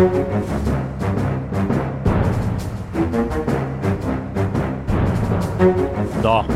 [0.00, 0.06] Da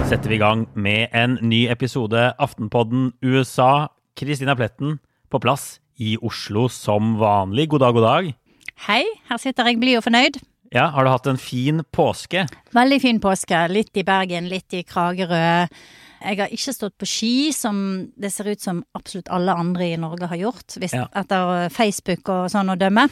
[0.09, 3.91] setter vi i gang med en ny episode Aftenpodden USA.
[4.17, 4.97] Kristina Pletten
[5.28, 7.69] på plass i Oslo som vanlig.
[7.75, 8.31] God dag, god dag.
[8.86, 10.41] Hei, her sitter jeg blid og fornøyd.
[10.73, 12.47] Ja, Har du hatt en fin påske?
[12.73, 13.61] Veldig fin påske.
[13.69, 15.69] Litt i Bergen, litt i Kragerø.
[16.25, 17.78] Jeg har ikke stått på ski, som
[18.17, 21.06] det ser ut som absolutt alle andre i Norge har gjort, hvis, Ja.
[21.14, 23.08] etter Facebook og sånn å dømme.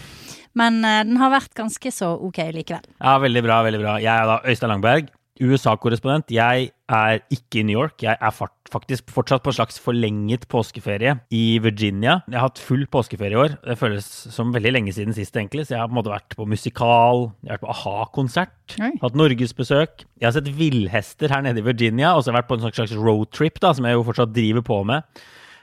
[0.55, 2.84] Men eh, den har vært ganske så ok likevel.
[3.00, 3.62] Ja, Veldig bra.
[3.62, 3.96] veldig bra.
[4.00, 5.08] Jeg er da Øystein Langberg,
[5.41, 6.30] USA-korrespondent.
[6.34, 8.02] Jeg er ikke i New York.
[8.05, 8.34] Jeg er
[8.72, 12.19] faktisk fortsatt på en slags forlenget påskeferie i Virginia.
[12.28, 13.56] Jeg har hatt full påskeferie i år.
[13.64, 15.64] Det føles som veldig lenge siden sist, egentlig.
[15.66, 19.16] Så jeg har på en måte vært på musikal, jeg har vært på a-ha-konsert, hatt
[19.19, 20.05] norgesbesøk.
[20.20, 22.67] Jeg har sett villhester her nede i Virginia, og så har jeg vært på en
[22.77, 25.02] slags roadtrip, da, som jeg jo fortsatt driver på med.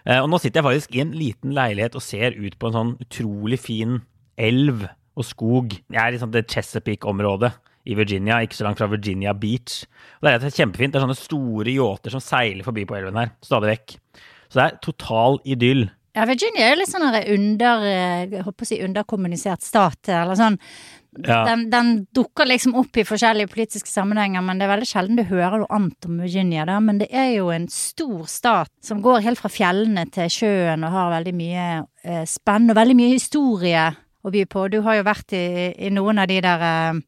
[0.06, 2.73] Eh, Og nå sitter jeg faktisk i en liten leilighet og ser ut på en
[2.80, 4.02] sånn utrolig fin
[4.39, 4.88] elv
[5.20, 5.73] og skog.
[5.92, 7.52] Jeg er i sånn det Chesapeake-området
[7.89, 9.83] i Virginia, ikke så langt fra Virginia Beach.
[10.20, 10.94] Og det er kjempefint.
[10.94, 13.95] Det er sånne store yachter som seiler forbi på elven her, stadig vekk.
[14.50, 15.88] Så det er total idyll.
[16.17, 20.58] Ja, Virginia er litt sånn under, eh, jeg håper å si underkommunisert stat, eller sånn.
[21.26, 21.44] Ja.
[21.48, 25.23] Den, den dukker liksom opp i forskjellige politiske sammenhenger, men det er veldig sjelden du
[25.26, 26.66] hører noe annet om Virginia.
[26.70, 26.78] Da.
[26.83, 30.94] Men det er jo en stor stat som går helt fra fjellene til sjøen og
[30.94, 31.66] har veldig mye
[32.04, 33.88] eh, spenn og veldig mye historie
[34.23, 34.65] å by på.
[34.71, 36.99] Du har jo vært i, i noen av de der uh...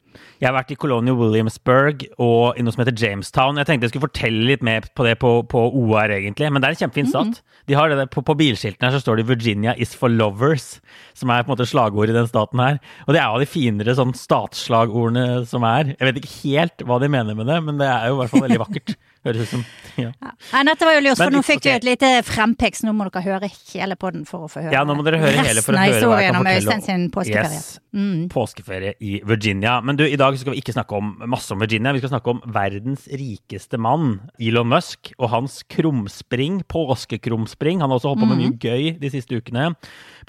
[0.42, 3.60] Jeg har vært i Colonial Williamsburg og i noe som heter Jamestown.
[3.60, 6.50] Jeg tenkte jeg skulle fortelle litt mer på det på, på OR, egentlig.
[6.52, 7.40] Men det er en kjempefin stat.
[7.70, 10.82] De har det der, på, på bilskiltene her så står det 'Virginia is for lovers',
[11.16, 12.82] som er på en måte slagord i den staten her.
[13.08, 15.94] Og det er jo de finere sånn statsslagordene som er.
[15.96, 18.36] Jeg vet ikke helt hva de mener med det, men det er jo i hvert
[18.36, 18.96] fall veldig vakkert.
[19.22, 19.66] Høres ut som.
[20.00, 20.10] Ja.
[20.24, 22.94] Nei, dette var jo lurt, for nå fikk fikk du et lite frempek, så nå
[22.98, 25.64] må dere høre hele podden for å få høre Ja, nå må dere høre hele
[25.66, 27.60] for å høre hva jeg kan om fortelle sin påskeferie.
[27.60, 28.30] Yes.
[28.32, 29.76] Påskeferie i Virginia.
[29.86, 31.94] Men du, i dag skal vi ikke snakke om masse om Virginia.
[31.94, 37.84] Vi skal snakke om verdens rikeste mann, Elon Musk, og hans krumspring, påskekrumspring.
[37.84, 39.74] Han har også holdt på med mye gøy de siste ukene,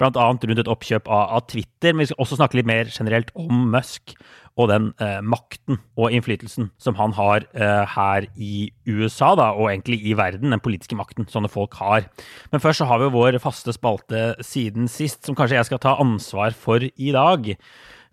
[0.01, 1.93] annet rundt et oppkjøp av, av Twitter.
[1.93, 4.15] Men vi skal også snakke litt mer generelt om Musk
[4.59, 9.71] og den eh, makten og innflytelsen som han har eh, her i USA, da, og
[9.71, 12.05] egentlig i verden, den politiske makten sånne folk har.
[12.53, 15.95] Men først så har vi vår faste spalte siden sist, som kanskje jeg skal ta
[16.01, 17.49] ansvar for i dag.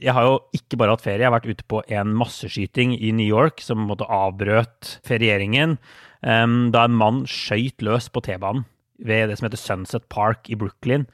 [0.01, 3.13] Jeg har jo ikke bare hatt ferie, jeg har vært ute på en masseskyting i
[3.13, 5.77] New York som måtte avbrøt ferieringen,
[6.25, 8.65] em, da en mann skøyt løs på T-banen
[9.05, 11.05] ved det som heter Sunset Park i Brooklyn.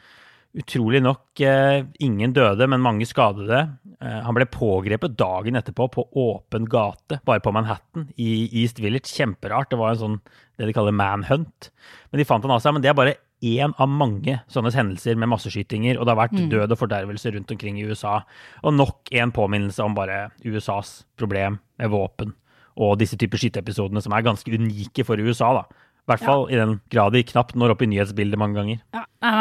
[0.56, 3.58] Utrolig nok eh, ingen døde, men mange skadede.
[4.00, 9.12] Eh, han ble pågrepet dagen etterpå på åpen gate, bare på Manhattan, i East Village.
[9.12, 9.68] Kjemperart.
[9.72, 10.18] Det var en sånn
[10.56, 11.70] det de kaller manhunt.
[12.08, 12.72] Men de fant han av seg.
[12.72, 16.40] Men det er bare én av mange sånne hendelser med masseskytinger, og det har vært
[16.54, 18.22] død og fordervelse rundt omkring i USA.
[18.64, 22.32] Og nok en påminnelse om bare USAs problem med våpen
[22.76, 25.84] og disse typer skyteepisodene som er ganske unike for USA, da.
[26.06, 28.78] I hvert fall i den grad de knapt når opp i nyhetsbildet mange ganger.
[28.94, 29.00] Ja,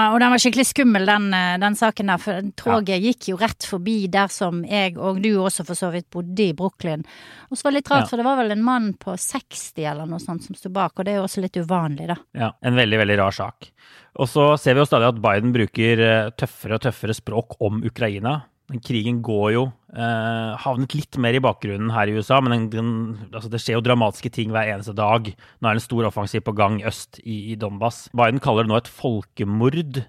[0.09, 2.17] og den var skikkelig skummel, den, eh, den saken der.
[2.23, 6.09] For toget gikk jo rett forbi der som jeg og du også for så vidt
[6.09, 7.05] bodde i Brooklyn.
[7.51, 8.09] Og så var det litt rart, Ja.
[8.09, 11.05] for det var vel en mann på 60 eller noe sånt som sto bak, og
[11.05, 12.15] det er jo også litt uvanlig, da.
[12.33, 13.69] Ja, En veldig veldig rar sak.
[14.17, 17.83] Og så ser vi jo stadig at Biden bruker eh, tøffere og tøffere språk om
[17.85, 18.45] Ukraina.
[18.71, 19.63] Den krigen går jo
[19.93, 23.77] eh, havnet litt mer i bakgrunnen her i USA, men den, den, altså det skjer
[23.77, 25.29] jo dramatiske ting hver eneste dag.
[25.29, 28.07] Nå er det en stor offensiv på gang øst i, i Donbas.
[28.17, 30.01] Biden kaller det nå et folkemord.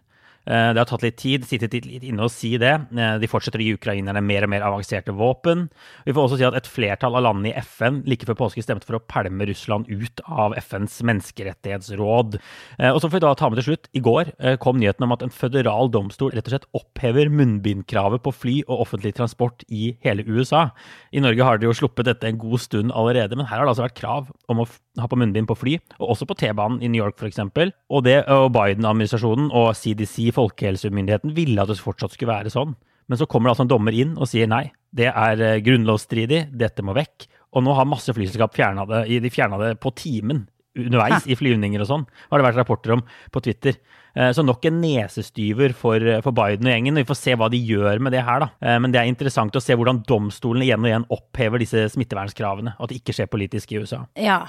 [0.46, 2.74] Eh, Det har tatt litt tid, sittet litt inne og si det.
[2.96, 5.68] Eh, De fortsetter å gi ukrainerne mer og mer avanserte våpen.
[6.06, 8.86] Vi får også si at et flertall av landene i FN like før påske stemte
[8.86, 12.38] for å pælme Russland ut av FNs menneskerettighetsråd.
[12.78, 15.12] Eh, Og så får vi da ta med til slutt, i går kom nyheten om
[15.12, 19.96] at en føderal domstol rett og slett opphever munnbindkravet på fly og offentlig transport i
[20.04, 20.70] hele USA.
[21.12, 23.74] I Norge har de jo sluppet dette en god stund allerede, men her har det
[23.74, 24.66] altså vært krav om å
[25.00, 27.38] ha på munnbind på fly, og også på T-banen i New York f.eks.
[27.90, 32.76] Og det og Biden-administrasjonen og CDC, Folkehelsemyndigheten, ville at det fortsatt skulle være sånn.
[33.08, 34.64] Men så kommer det altså en dommer inn og sier nei,
[34.96, 37.28] det er eh, grunnlovsstridig, dette må vekk.
[37.56, 40.46] Og nå har masse flyselskap fjerna det, de fjerna det på timen
[40.76, 43.02] underveis i flyvninger og sånn, har det vært rapporter om
[43.32, 43.78] på Twitter.
[44.12, 46.98] Eh, Så nok en nesestyver for, for Biden og gjengen.
[46.98, 48.50] og Vi får se hva de gjør med det her, da.
[48.60, 52.74] Eh, Men det er interessant å se hvordan domstolene igjen og igjen opphever disse smittevernskravene.
[52.76, 54.02] At det ikke skjer politisk i USA.
[54.20, 54.42] Ja.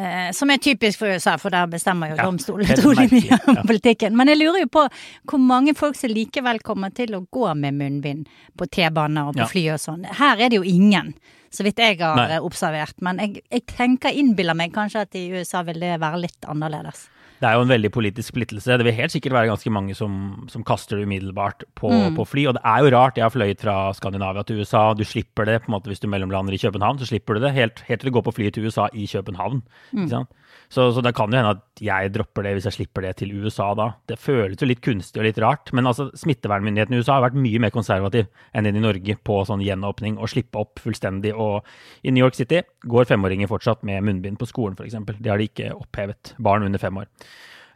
[0.00, 3.58] Eh, som er typisk for USA, for der bestemmer jo Ja, domstolen utrolig mye om
[3.58, 3.64] ja.
[3.68, 4.14] politikken.
[4.16, 4.86] Men jeg lurer jo på
[5.28, 9.44] hvor mange folk som likevel kommer til å gå med munnbind på T-baner og på
[9.44, 9.50] Ja.
[9.50, 10.06] fly og sånn.
[10.22, 11.12] Her er det jo ingen,
[11.52, 12.38] så vidt jeg har Nei.
[12.40, 12.96] observert.
[13.04, 17.08] Men jeg, jeg tenker, innbiller meg kanskje at i USA vil det være litt annerledes.
[17.40, 18.76] Det er jo en veldig politisk splittelse.
[18.76, 20.12] Det vil helt sikkert være ganske mange som,
[20.52, 22.44] som kaster det umiddelbart på, på fly.
[22.50, 23.16] Og det er jo rart.
[23.16, 24.90] Jeg har fløyet fra Skandinavia til USA.
[24.92, 27.00] Du slipper det på en måte hvis du mellomlander i København.
[27.00, 29.62] Så slipper du det helt, helt til du går på flyet til USA i København.
[29.94, 30.36] Ikke sant?
[30.70, 33.32] Så, så det kan jo hende at jeg dropper det hvis jeg slipper det til
[33.42, 33.88] USA da.
[34.06, 35.72] Det føles jo litt kunstig og litt rart.
[35.74, 39.40] Men altså, smittevernmyndigheten i USA har vært mye mer konservativ enn den i Norge på
[39.48, 41.34] sånn gjenåpning og slippe opp fullstendig.
[41.34, 41.66] Og
[42.06, 44.94] i New York City går femåringer fortsatt med munnbind på skolen, f.eks.
[45.18, 46.36] Det har de ikke opphevet.
[46.38, 47.10] Barn under fem år.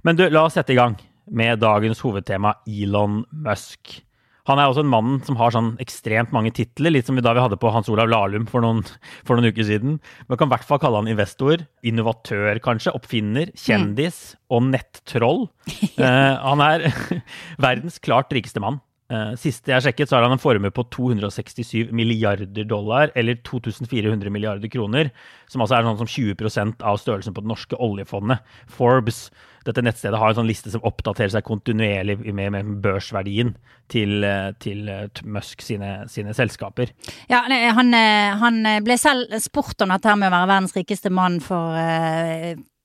[0.07, 0.95] Men du, la oss sette i gang
[1.35, 4.04] med dagens hovedtema, Elon Musk.
[4.49, 7.41] Han er også en mann som har sånn ekstremt mange titler, litt som da vi
[7.41, 8.83] hadde på Hans Olav Lahlum for noen,
[9.27, 9.99] for noen uker siden.
[10.29, 15.47] Man kan i hvert fall kalle han investor, innovatør kanskje, oppfinner, kjendis og nettroll.
[15.95, 16.83] Eh, han er
[17.65, 18.81] verdens klart rikeste mann.
[19.13, 24.33] Eh, Siste jeg sjekket, så har han en formue på 267 milliarder dollar, eller 2400
[24.33, 25.11] milliarder kroner,
[25.51, 28.41] som altså er sånn som 20% av størrelsen på det norske oljefondet.
[28.73, 29.27] Forbes,
[29.69, 33.53] dette nettstedet, har en sånn liste som oppdaterer seg kontinuerlig med, med børsverdien
[33.93, 36.95] til, eh, til eh, Musk sine, sine selskaper.
[37.29, 37.45] Ja,
[37.77, 37.93] han,
[38.41, 41.77] han ble selv spurt om dette med å være verdens rikeste mann for,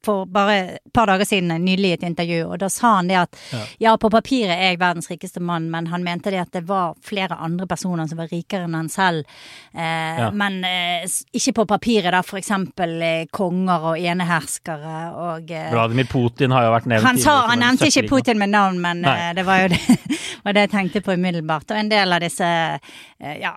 [0.06, 3.18] for bare et par dager siden, nylig i et intervju, og da sa han det
[3.20, 3.36] at
[3.80, 3.96] ja.
[4.00, 7.36] på papiret er jeg verdens rikeste mann, men han mente det at det var flere
[7.36, 9.26] andre personer som var rikere enn han selv.
[9.74, 10.30] Eh, Ja.
[10.32, 11.04] Men eh,
[11.36, 16.66] ikke på papiret, da, for eksempel eh, konger og eneherskere og eh, Vladimir Putin har
[16.66, 18.08] jo vært nevnt han, sa, han nevnte ikke.
[18.10, 19.80] Putin med navn, men eh, det var jo det,
[20.46, 21.70] var det jeg tenkte på umiddelbart.
[21.72, 23.54] Og en del av disse eh, ja,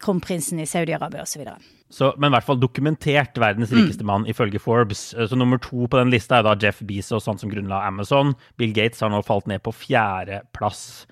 [0.00, 1.44] kronprinsen i Saudi-Arabia osv.
[1.90, 5.12] Så, men i hvert fall dokumentert verdens rikeste mann ifølge Forbes.
[5.14, 8.34] Eh, Så nummer to på den lista er da Jeff Bezos, han som grunnla Amazon.
[8.56, 11.06] Bill Gates har nå falt ned på fjerdeplass.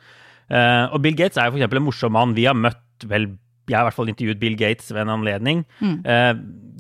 [0.50, 2.34] Uh, og Bill Gates er jo eksempel en morsom mann.
[2.38, 3.26] Vi har møtt vel
[3.69, 5.64] Jeg har i hvert fall intervjuet Bill Gates ved en anledning.
[6.08, 6.34] Eh,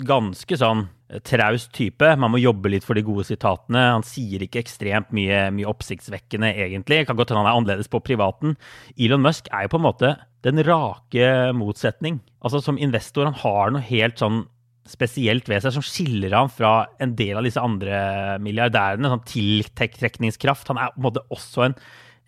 [0.08, 0.94] ganske sånn eh,
[1.24, 2.10] traust type.
[2.20, 3.80] Man må jobbe litt for de gode sitatene.
[3.96, 7.04] Han sier ikke ekstremt mye, mye oppsiktsvekkende, egentlig.
[7.08, 8.58] Kan godt hende han er annerledes på privaten.
[9.00, 10.12] Elon Musk er jo på en måte
[10.46, 12.20] den rake motsetning.
[12.44, 14.44] Altså Som investor, han har noe helt sånn
[14.88, 19.10] spesielt ved seg som skiller ham fra en del av disse andre milliardærene.
[19.12, 20.68] Sånn tiltrekningskraft.
[20.72, 21.76] Han er på en måte også en,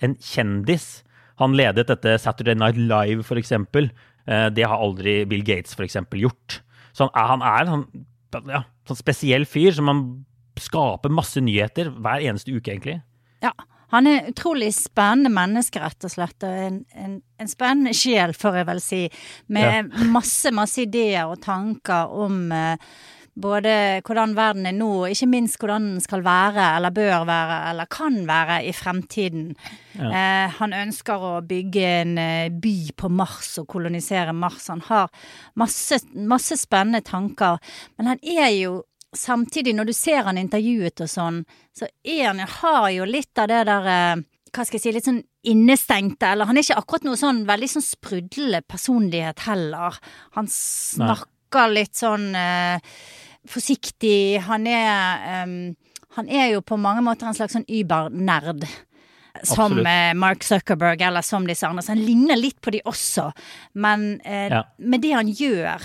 [0.05, 0.91] en kjendis.
[1.41, 3.89] Han ledet dette Saturday Night Live, eksempel.
[4.27, 6.61] Eh, Det har aldri Bill Gates, for eksempel, gjort.
[6.93, 8.07] Så han er, han er en sånn,
[8.51, 10.03] ja, sånn spesiell fyr som man
[10.61, 13.01] skaper masse nyheter hver eneste uke, egentlig.
[13.45, 13.55] Ja.
[13.91, 16.45] Han er utrolig spennende menneske, rett og slett.
[16.47, 19.01] Og en, en, en spennende sjel, får jeg vel si.
[19.51, 22.93] Med masse, masse ideer og tanker om eh,
[23.43, 23.73] både
[24.07, 27.91] hvordan verden er nå, og ikke minst hvordan den skal være, eller bør være, eller
[27.91, 29.55] kan være i fremtiden.
[30.01, 34.69] Eh, han ønsker å bygge en eh, by på Mars og kolonisere Mars.
[34.73, 35.11] Han har
[35.61, 37.59] masse, masse spennende tanker.
[37.99, 38.81] Men han er jo
[39.17, 41.41] samtidig, når du ser han intervjuet og sånn,
[41.77, 45.07] så er han, har jo litt av det der eh, hva skal jeg si, litt
[45.07, 49.97] sånn innestengte, eller han er ikke akkurat noe sånn veldig sånn sprudlende personlighet heller.
[50.37, 52.93] Han snakker litt sånn eh,
[53.49, 54.41] forsiktig.
[54.47, 55.77] Han er um,
[56.17, 58.65] Han er jo på mange måter en slags sånn übernerd.
[59.47, 59.87] Som Absolutt.
[59.87, 61.83] eh, Mark Zuckerberg eller som disse andre.
[61.87, 63.29] Så han ligner litt på de også.
[63.75, 64.65] Men eh, Ja.
[64.79, 65.81] med det han gjør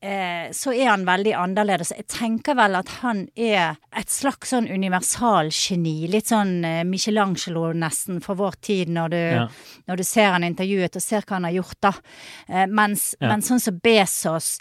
[0.00, 1.92] eh, så er han veldig annerledes.
[1.92, 6.08] Jeg tenker vel at han er et slags sånn universalgeni.
[6.08, 9.48] Litt sånn eh, Michelangelo nesten for vår tid, når du, Ja.
[9.88, 11.92] når du ser han intervjuet og ser hva han har gjort, da.
[12.48, 13.28] Eh, mens, Ja.
[13.28, 14.58] mens sånn som Bezos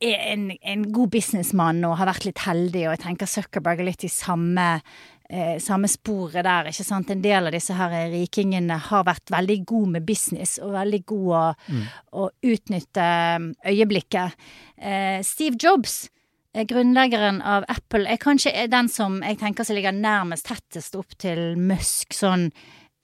[0.00, 3.88] er en, en god businessmann og har vært litt heldig, og jeg tenker Zuckerberg er
[3.90, 4.66] litt i samme
[5.30, 7.10] eh, samme sporet der, ikke sant.
[7.10, 11.40] En del av disse her rikingene har vært veldig gode med business og veldig gode
[11.42, 11.82] å, Mm.
[12.16, 14.32] å utnytte um, øyeblikket.
[14.80, 16.08] Eh, Steve Jobs,
[16.66, 21.56] grunnleggeren av Apple, er kanskje den som jeg tenker som ligger nærmest tettest opp til
[21.60, 22.48] Musk, sånn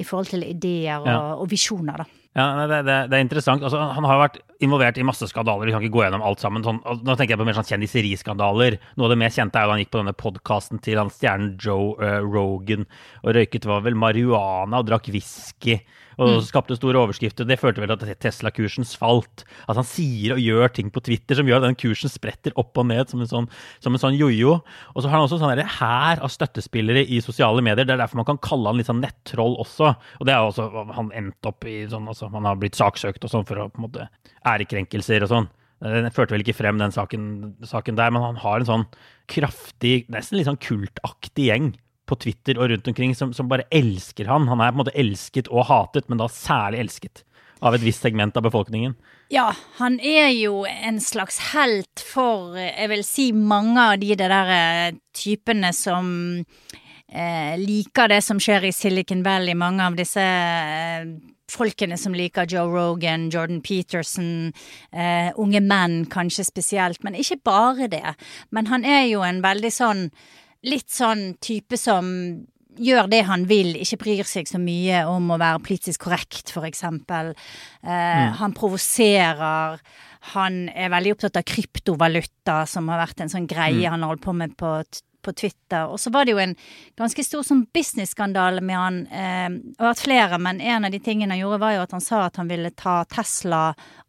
[0.01, 1.19] i forhold til ideer og, Ja.
[1.37, 2.05] og visjoner, da.
[2.35, 3.63] Ja, det, det, det er interessant.
[3.63, 5.69] Altså, han har vært involvert i masse skandaler.
[5.69, 6.65] Vi kan ikke gå gjennom alt sammen.
[6.67, 8.79] Sånn, nå tenker jeg på mer sånn kjendiseri-skandaler.
[8.99, 11.53] Noe av det mest kjente er da han gikk på denne podkasten til han stjernen
[11.63, 12.89] Joe uh, Rogan
[13.23, 15.79] og røyket var vel marihuana og drakk whisky.
[16.23, 17.47] Og skapte store overskrifter.
[17.49, 19.45] Det førte vel til at Tesla-kursen falt.
[19.67, 22.77] At han sier og gjør ting på Twitter som gjør at den kursen spretter opp
[22.81, 23.49] og ned som en sånn,
[23.85, 24.61] som en sånn jojo.
[24.95, 27.87] Og så har han også sånn derre hær av støttespillere i sosiale medier.
[27.87, 29.95] Det er derfor man kan kalle han litt sånn nettroll også.
[30.21, 33.31] Og det er også han endte opp i sånn altså Man har blitt saksøkt og
[33.31, 34.09] sånn for å på en måte
[34.49, 35.53] ærekrenkelser og sånn.
[35.85, 37.25] Den førte vel ikke frem, den saken,
[37.67, 38.85] saken der, men han har en sånn
[39.29, 41.73] kraftig, nesten litt sånn kultaktig gjeng
[42.09, 44.49] på Twitter og rundt omkring som, som bare elsker han.
[44.51, 47.25] Han er på en måte elsket og hatet, men da særlig elsket
[47.65, 48.97] av et visst segment av befolkningen.
[49.33, 54.35] Ja, han er jo en slags helt for, jeg vil si, mange av de der
[54.53, 56.11] eh, typene som
[57.09, 59.57] eh, liker det som skjer i Silicon Valley.
[59.57, 61.09] Mange av disse eh,
[61.51, 64.53] folkene som liker Joe Rogan, Jordan Peterson,
[64.93, 67.03] eh, unge menn kanskje spesielt.
[67.05, 68.17] Men ikke bare det.
[68.51, 70.09] Men han er jo en veldig sånn,
[70.65, 72.09] litt sånn type som
[72.75, 76.67] gjør det han vil, ikke bryr seg så mye om å være politisk korrekt, for
[76.67, 77.33] eksempel.
[77.85, 78.35] mm.
[78.41, 79.79] Han provoserer.
[80.35, 84.25] Han er veldig opptatt av kryptovaluta, som har vært en sånn greie han har holdt
[84.25, 84.73] på med på,
[85.25, 85.89] på Twitter.
[85.89, 86.53] Og så var det jo en
[87.01, 88.99] ganske stor sånn business-skandale med han.
[89.09, 89.49] Eh,
[89.81, 92.23] har vært flere, men en av de tingene han gjorde, var jo at han sa
[92.29, 93.63] at han ville ta Tesla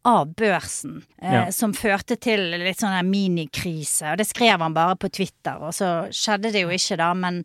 [0.05, 0.99] av børsen.
[1.21, 1.45] Eh, Ja.
[1.51, 4.11] Som førte til litt sånn minikrise.
[4.11, 7.13] Og det skrev han bare på Twitter, og så skjedde det jo ikke da.
[7.17, 7.43] Men,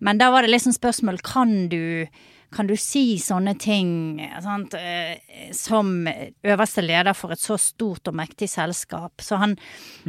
[0.00, 2.06] men da var det liksom spørsmål Kan du
[2.52, 5.16] kan du si sånne ting sant, eh,
[5.56, 9.24] som øverste leder for et så stort og mektig selskap?
[9.24, 9.56] Så han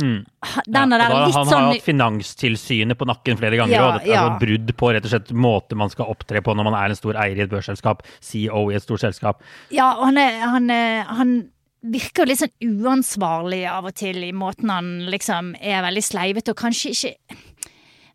[0.01, 0.19] mm.
[0.67, 3.75] Ja, der da, han sånn har hatt Finanstilsynet på nakken flere ganger.
[3.75, 4.25] Ja, og det, ja.
[4.25, 6.99] altså brudd på rett og slett måte man skal opptre på når man er en
[6.99, 8.03] stor eier i et børsselskap.
[8.23, 9.43] CEO i et stort selskap.
[9.73, 11.35] Ja, og han, er, han, er, han
[11.83, 16.61] virker litt sånn uansvarlig av og til i måten han liksom er veldig sleivete, og
[16.63, 17.41] kanskje ikke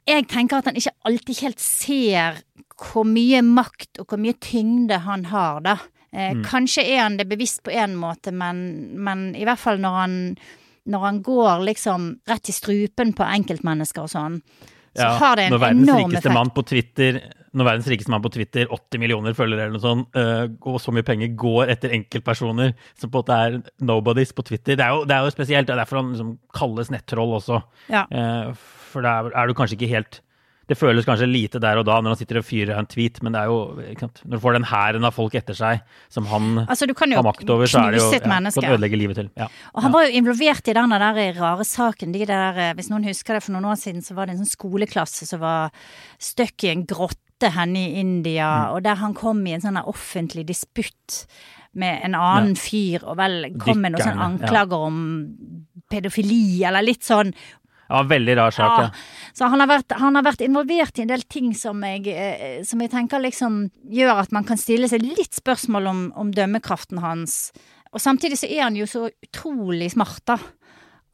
[0.08, 2.40] Jeg tenker at han ikke alltid helt ser
[2.78, 5.76] hvor mye makt og hvor mye tyngde han har, da.
[6.14, 8.62] Eh, Kanskje er han det bevisst på én måte, men,
[8.96, 10.16] men i hvert fall når han
[10.88, 14.38] når han går liksom rett i strupen på enkeltmennesker og sånn,
[14.96, 16.32] så Ja, har det en enorm effekt.
[16.32, 17.18] mann på Twitter
[17.52, 20.92] når verdens rikeste mann på Twitter, 80 millioner følgere eller noe sånt, øh, og så
[20.94, 23.56] mye penger går etter enkeltpersoner som på en måte er
[23.88, 24.76] nobodies på Twitter.
[24.76, 25.66] Det er jo, det er jo spesielt.
[25.68, 27.60] Det er derfor han liksom kalles nettroll også.
[27.92, 28.04] Ja.
[28.10, 28.52] Eh,
[28.88, 30.20] for da er, du kanskje ikke helt
[30.68, 33.32] Det føles kanskje lite der og da når han sitter og fyrer en tweet, men
[33.32, 33.60] det er jo?
[33.78, 35.80] Når du får den hæren av folk etter seg
[36.12, 38.60] som han Altså, kan har makt over, så er det jo ja, menneske.
[38.60, 39.30] kan ødelegge livet til.
[39.40, 39.48] Ja.
[39.72, 42.12] Og han var jo involvert i den der rare saken.
[42.12, 44.52] De der, hvis noen husker det, for noen år siden så var det en sånn
[44.52, 45.72] skoleklasse som var
[46.20, 50.44] stuck i en grotte henne i India, og der han kom i en sånn offentlig
[50.48, 51.24] disputt
[51.78, 54.98] med en annen fyr, og vel kom med noen sånne anklager om
[55.88, 57.32] pedofili, eller litt sånn.
[57.88, 58.74] En veldig rar sak.
[58.78, 58.88] Ja.
[58.88, 59.32] Ja.
[59.38, 62.60] Så han har, vært, han har vært involvert i en del ting som jeg, eh,
[62.66, 67.00] som jeg tenker liksom gjør at man kan stille seg litt spørsmål om, om dømmekraften
[67.04, 67.38] hans.
[67.94, 70.36] Og samtidig så er han jo så utrolig smart, da.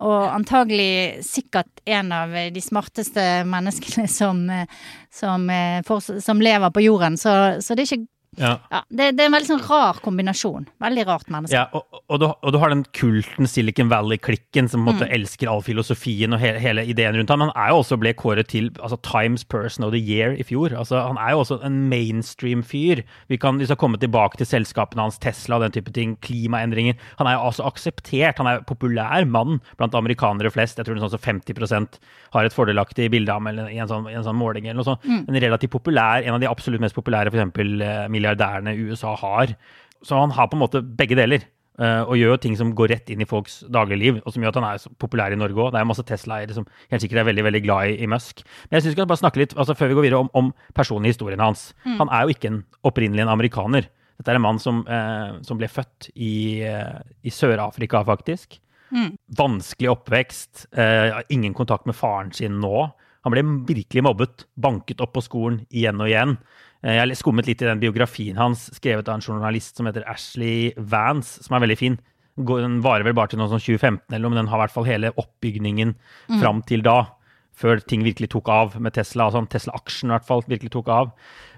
[0.05, 4.67] Og antagelig sikkert en av de smarteste menneskene som, eh,
[5.15, 7.21] som, eh, som lever på jorden.
[7.21, 8.59] Så, så det er ikke Ja.
[8.71, 10.69] ja, det, det er en veldig sånn rar kombinasjon.
[10.83, 11.55] Veldig rart menneske.
[11.57, 15.05] Ja, og, og, du, og du har den kulten Silicon Valley-klikken som på en måte
[15.05, 15.13] Mm.
[15.19, 17.43] elsker all filosofien og hele, hele ideen rundt ham.
[17.45, 20.73] Han er jo også ble kåret til altså, Times Person of the Year i fjor.
[20.77, 23.03] Altså, han er jo også en mainstream-fyr.
[23.29, 26.97] Vi, kan, liksom komme tilbake til selskapene hans, Tesla og den type ting, klimaendringer.
[27.19, 28.39] Han er jo altså akseptert.
[28.41, 30.79] Han er populær mann blant amerikanere flest.
[30.79, 31.99] Jeg tror det er sånn som 50%
[32.35, 35.05] har et fordelaktig bilde av ham i en sånn, en sånn måling eller noe sånt.
[35.05, 35.25] Mm.
[35.29, 39.55] En relativt populær, en av de absolutt mest populære for eksempel, eh, milliardærene USA har.
[40.05, 41.45] Så han har på en måte begge deler.
[41.75, 44.53] eh, og gjør jo ting som går rett inn i folks dagligliv, og som gjør
[44.53, 45.73] at han er så populær i Norge òg.
[45.75, 48.45] Det er masse Tesla-eiere som helt sikkert er veldig veldig glad i, i Musk.
[48.69, 50.53] Men jeg synes vi kan bare snakke litt, altså før vi går videre, om, om
[50.73, 51.73] personen i historien hans.
[51.99, 53.89] Han er jo ikke en opprinnelig en amerikaner.
[54.21, 58.61] Dette er en mann som, eh, som ble født i, eh, i Sør-Afrika, faktisk.
[59.35, 60.67] Vanskelig oppvekst.
[60.79, 62.93] Eh, ingen kontakt med faren sin nå.
[63.25, 66.37] Han ble virkelig mobbet, banket opp på skolen igjen og igjen.
[66.85, 70.05] Eh, Jeg har skummet litt i den biografien hans, skrevet av en journalist som heter
[70.07, 71.99] Ashley Vance, som er veldig fin.
[72.37, 74.75] Den varer vel bare til noe sånn 2015, eller noe, men den har i hvert
[74.75, 75.95] fall hele oppbygningen
[76.41, 77.07] fram til da.
[77.55, 79.29] før ting virkelig tok av med Tesla.
[79.31, 81.13] altså Tesla-aksjen i hvert fall virkelig tok av.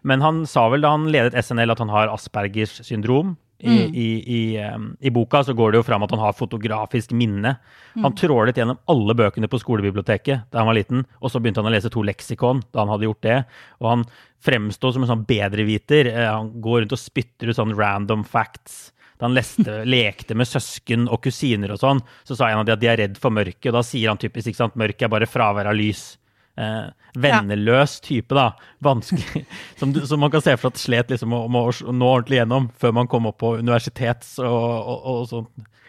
[0.04, 3.38] Men han sa vel da han ledet SNL at han har Aspergers syndrom.
[3.58, 3.94] I, Mm.
[3.94, 4.40] i, i,
[4.74, 7.54] um, I boka så går det jo fram at han har fotografisk minne.
[7.94, 8.02] Mm.
[8.04, 11.70] Han trålet gjennom alle bøkene på skolebiblioteket da han var liten, og så begynte han
[11.70, 13.38] å lese to leksikon da han hadde gjort det.
[13.80, 14.04] Og han
[14.44, 16.06] fremsto som en sånn bedreviter.
[16.12, 18.92] Eh, Han går rundt og spytter ut sånn random facts.
[19.18, 22.72] Da han leste, lekte med søsken og kusiner og sånn, så sa en av de
[22.76, 23.70] at de er redd for mørket.
[23.72, 26.18] Og da sier han typisk ikke sant, mørket er bare fravær av lys.
[26.56, 26.86] Eh,
[27.20, 28.50] venneløs type, da.
[28.84, 29.42] Vanskelig.
[29.80, 32.08] Som, du- som man kan se for seg at slet liksom å, å, å nå
[32.08, 35.46] ordentlig gjennom før man kom opp på universitets- og, og, og sånn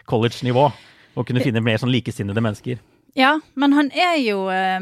[0.08, 0.66] college-nivå.
[1.18, 2.78] Og kunne finne mer sånn likesinnede mennesker.
[3.18, 4.76] Ja, men han er jo eh,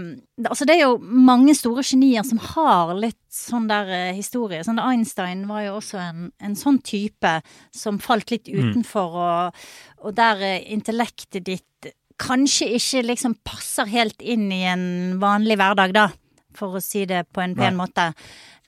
[0.44, 4.58] Altså, det er jo mange store genier som har litt sånn der eh, historie.
[4.66, 7.36] Sånn Einstein var jo også en, en sånn type
[7.72, 9.62] som falt litt utenfor, og,
[10.02, 14.86] og der eh, intellektet ditt kanskje ikke liksom passer helt inn i en
[15.22, 16.08] vanlig hverdag, da.
[16.56, 17.80] For å si det på en pen Nei.
[17.84, 18.10] måte.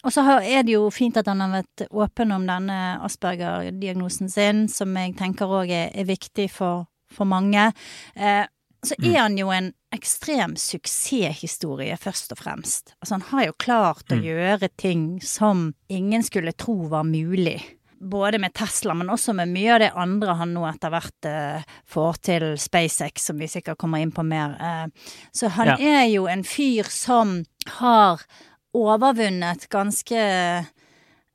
[0.07, 4.67] Og så er det jo fint at han har vært åpen om denne Asperger-diagnosen sin,
[4.71, 7.71] som jeg tenker òg er, er viktig for, for mange.
[8.15, 8.45] Eh,
[8.87, 12.93] så er han jo en ekstrem suksesshistorie, først og fremst.
[13.01, 17.59] Altså, han har jo klart å gjøre ting som ingen skulle tro var mulig.
[18.01, 21.65] Både med Tesla, men også med mye av det andre han nå etter hvert eh,
[21.91, 24.55] får til SpaceX, som vi sikkert kommer inn på mer.
[24.55, 25.77] Eh, så han Ja.
[25.79, 27.41] er jo en fyr som
[27.81, 28.23] har
[28.75, 30.23] overvunnet ganske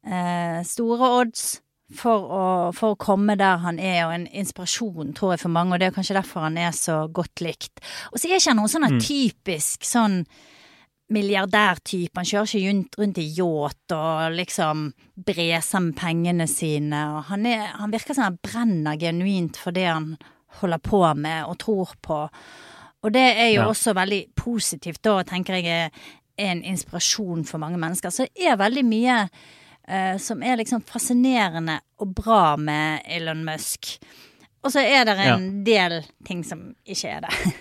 [0.07, 1.61] eh, store odds
[1.93, 5.75] for å, for å komme der han er, og en inspirasjon, tror jeg, for mange.
[5.75, 7.83] Og det er kanskje derfor han er så godt likt.
[8.11, 9.03] Og så er ikke han noen sånn mm.
[9.03, 10.23] typisk sånn
[11.13, 12.17] milliardærtype.
[12.19, 14.83] Han kjører ikke rundt, rundt i yacht og liksom
[15.27, 17.01] breser med pengene sine.
[17.17, 20.13] Og han, er, han virker som han brenner genuint for det han
[20.59, 22.19] holder på med og tror på.
[23.03, 23.67] Og det er jo Ja.
[23.67, 25.89] også veldig positivt, da, tenker jeg er
[26.37, 28.09] en inspirasjon for mange mennesker.
[28.09, 29.17] Så det er veldig mye
[29.87, 33.97] eh, som er liksom fascinerende og bra med Elon Musk.
[34.63, 37.33] Og så er det en del ting som ikke er det.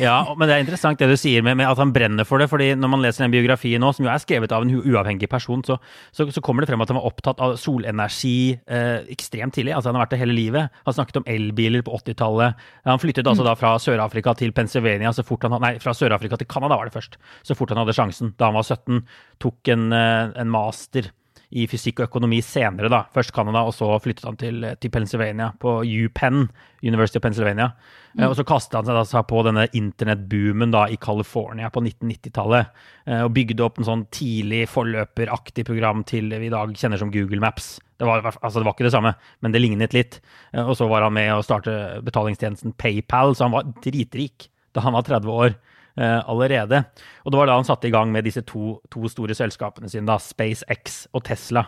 [0.00, 2.48] Ja, men det er interessant det du sier med, med at han brenner for det.
[2.50, 5.62] fordi når man leser den biografien nå, som jo er skrevet av en uavhengig person,
[5.66, 5.78] så,
[6.14, 9.74] så, så kommer det frem at han var opptatt av solenergi eh, ekstremt tidlig.
[9.76, 10.82] altså Han har vært det hele livet.
[10.88, 12.66] Han snakket om elbiler på 80-tallet.
[12.88, 16.50] Han flyttet altså da fra Sør-Afrika til Pennsylvania så fort han Nei, fra Sør-Afrika til
[16.50, 17.18] Canada var det først.
[17.46, 18.32] Så fort han hadde sjansen.
[18.40, 19.02] Da han var 17,
[19.42, 21.12] tok en, eh, en master
[21.52, 23.02] i fysikk og økonomi senere, da.
[23.12, 26.46] Først Canada, og så flyttet han til, til Pennsylvania, på UPenn,
[26.82, 27.68] University of Pennsylvania.
[28.16, 28.24] Mm.
[28.28, 32.72] Og så kastet han seg da på denne internettboomen da i California på 1990-tallet,
[33.06, 37.00] eh, og bygde opp en sånn tidlig forløperaktig program til det vi i dag kjenner
[37.00, 37.74] som Google Maps.
[38.00, 39.12] Det var, altså det var ikke det samme,
[39.44, 40.22] men det lignet litt.
[40.54, 44.86] Eh, Og så var han med å starte betalingstjenesten PayPal, så han var dritrik da
[44.86, 46.84] han var 30 år eh, allerede.
[47.24, 50.06] Og det var da han satte i gang med disse to, to store selskapene sine,
[50.08, 51.66] da, SpaceX og Tesla.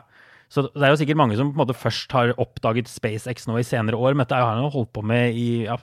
[0.52, 3.58] Så det er jo sikkert mange som på en måte først har oppdaget SpaceX nå
[3.58, 5.76] i senere år, men dette har han jo holdt på med i ja,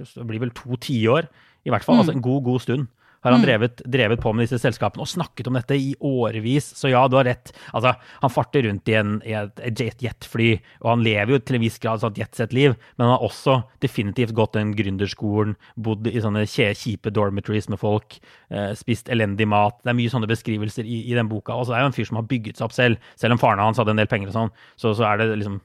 [0.00, 1.28] det blir vel to tiår,
[1.66, 2.00] i hvert fall.
[2.00, 2.86] Altså en god, god stund
[3.26, 6.70] har han drevet, drevet på med disse selskapene og snakket om dette i årevis.
[6.78, 7.52] Så ja, du har rett.
[7.76, 10.48] Altså, han farter rundt i, en, i et et jet- jetfly,
[10.84, 14.34] og han lever jo til en viss grad sånn jetsett-liv, men han har også definitivt
[14.36, 18.18] gått den gründerskolen, bodd i sånne kjipe dormitories med folk,
[18.50, 19.78] eh, spist elendig mat.
[19.82, 21.54] Det er mye sånne beskrivelser i, i den boka.
[21.56, 23.10] Og så er jo en fyr som har bygget seg opp selv.
[23.18, 25.60] Selv om faren hans hadde en del penger og sånn, så, så er det liksom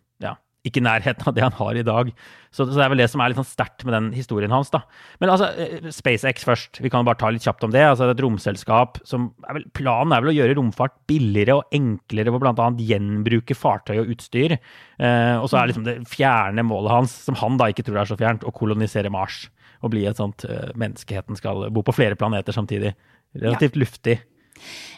[0.67, 2.11] ikke i nærheten av det han har i dag.
[2.51, 4.69] Så, så det er vel det som er litt sånn sterkt med den historien hans,
[4.73, 4.83] da.
[5.23, 6.81] Men altså, eh, SpaceX først.
[6.83, 7.81] Vi kan bare ta litt kjapt om det.
[7.87, 11.57] Altså, det er et romselskap som er vel, Planen er vel å gjøre romfart billigere
[11.59, 12.67] og enklere ved bl.a.
[12.91, 14.57] gjenbruke fartøy og utstyr.
[14.57, 18.11] Eh, og så er liksom det fjerne målet hans, som han da ikke tror er
[18.11, 19.47] så fjernt, å kolonisere Mars.
[19.81, 22.93] Og bli et sånt eh, Menneskeheten skal bo på flere planeter samtidig.
[23.41, 24.19] Relativt luftig.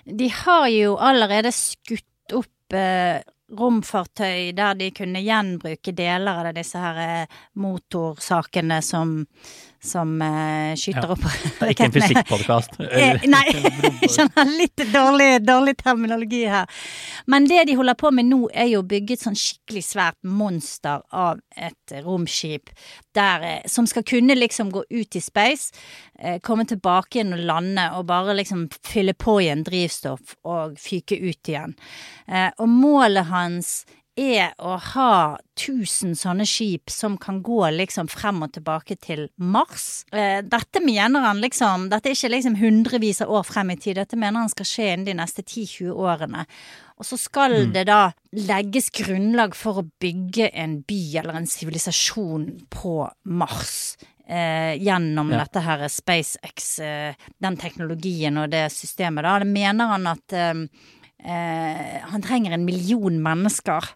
[0.03, 3.21] De har jo allerede skutt opp eh,
[3.57, 9.19] romfartøy der de kunne gjenbruke deler av disse her eh, motorsakene som,
[9.83, 11.15] som uh, skyter Ja.
[11.15, 12.77] opp ikke en fysikkpodkast.
[12.93, 16.69] Eh, nei, jeg kjenner litt dårlig, dårlig terminologi her.
[17.27, 20.19] Men det de holder på med nå, er jo å bygge et sånn skikkelig svært
[20.23, 22.69] monster av et romskip
[23.15, 25.73] der, eh, som skal kunne liksom gå ut i space,
[26.45, 31.49] komme tilbake igjen og lande, og bare liksom fylle på igjen drivstoff og fyke ut
[31.49, 31.73] igjen.
[32.61, 33.73] Og målet hans
[34.19, 40.05] er å ha 1000 sånne skip som kan gå liksom frem og tilbake til Mars.
[40.13, 43.97] Eh, dette mener han liksom Dette er ikke liksom hundrevis av år frem i tid,
[43.97, 46.45] dette mener han skal skje innen de neste 10-20 årene.
[47.01, 52.67] Og så skal det da legges grunnlag for å bygge en by eller en sivilisasjon
[52.69, 53.97] på Mars.
[54.25, 55.39] eh, gjennom Ja.
[55.43, 59.39] dette her SpaceX, eh, den teknologien og det systemet, da.
[59.39, 60.53] Det mener han at eh,
[61.23, 63.89] eh, han trenger en million mennesker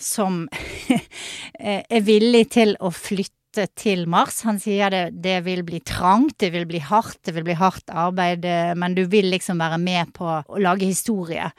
[0.00, 0.46] som
[1.58, 4.42] eh, er villig til å flytte til Mars.
[4.46, 7.90] Han sier det, det vil bli trangt, det vil bli hardt, det vil bli hardt
[7.90, 11.50] arbeid, eh, men du vil liksom være med på å lage historie.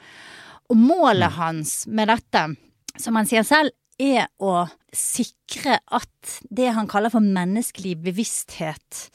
[0.72, 2.46] Og målet hans med dette,
[2.96, 4.64] som han sier selv, er å
[4.96, 9.08] sikre at det han kaller for menneskelig bevissthet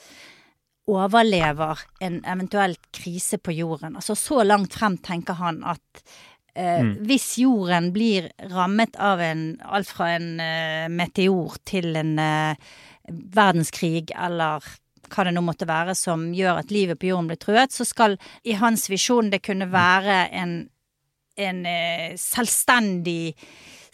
[0.88, 3.98] overlever en eventuell krise på jorden.
[4.00, 6.04] Altså så langt frem tenker han at
[6.56, 12.70] eh, hvis jorden blir rammet av en alt fra en eh, meteor til en eh,
[13.08, 14.64] verdenskrig eller
[15.08, 18.18] hva det nå måtte være som gjør at livet på jorden blir truet, så skal
[18.44, 20.58] i hans visjon det kunne være en,
[21.40, 23.36] en eh, selvstendig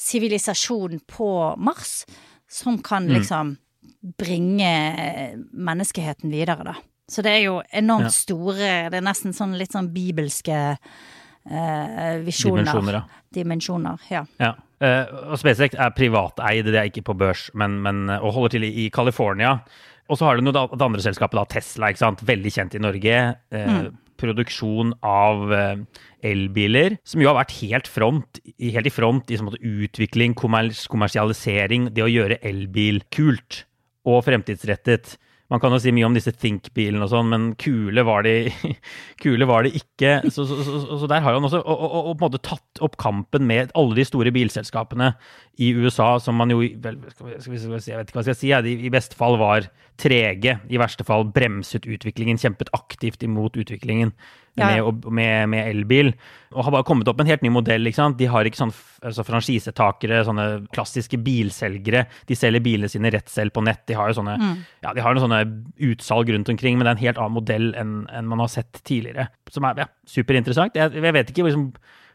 [0.03, 2.03] sivilisasjon på Mars
[2.49, 3.55] som kan liksom
[4.03, 6.75] bringe eh, menneskeheten videre, da.
[7.09, 8.15] Så det er jo enormt Ja.
[8.15, 10.77] store Det er nesten sånn litt sånn bibelske
[11.49, 12.63] eh, visjoner.
[12.63, 13.23] Dimensjoner, ja.
[13.33, 14.25] Dimensjoner, ja.
[14.39, 14.53] Ja.
[14.83, 18.65] Uh, og SpaceX er privateid, det er ikke på børs, men, men, og holder til
[18.67, 19.61] i, California.
[20.11, 22.23] Og så har du noe, det andre selskapet, da, Tesla, ikke sant?
[22.27, 23.19] veldig kjent i Norge.
[23.55, 23.85] Eh,
[24.19, 29.47] Produksjon av uh, elbiler, som jo har vært helt, front, helt i front i sånn
[29.47, 33.63] måte, utvikling, kommers, kommersialisering, det å gjøre elbil kult
[34.09, 35.15] og fremtidsrettet.
[35.51, 38.47] Man kan jo si mye om disse Think-bilene og sånn, men kule var de,
[39.23, 40.15] kule var de ikke.
[40.31, 42.81] Så, så, så, så der har han også og, og, og på en måte tatt
[42.85, 45.11] opp kampen med alle de store bilselskapene
[45.61, 48.39] i USA, som man jo vel, skal skal skal Jeg vet ikke hva jeg skal
[48.39, 48.53] si.
[48.65, 49.67] De i beste fall var
[50.01, 50.57] trege.
[50.73, 54.15] I verste fall bremset utviklingen, kjempet aktivt imot utviklingen
[54.59, 56.11] Ja, med, med, med elbil.
[56.53, 57.89] Og har bare kommet opp med en helt ny modell.
[57.89, 58.19] ikke sant?
[58.19, 62.05] De har ikke sånn altså franchisetakere, sånne klassiske bilselgere.
[62.29, 63.81] De selger bilene sine rett selv på nett.
[63.89, 64.35] De har jo sånne,
[64.85, 65.41] ja, de har noen sånne
[65.89, 68.83] utsalg rundt omkring, men det er en helt annen modell enn en man har sett
[68.85, 69.31] tidligere.
[69.49, 70.77] Som er ja, superinteressant.
[70.77, 71.71] Jeg, jeg vet ikke liksom,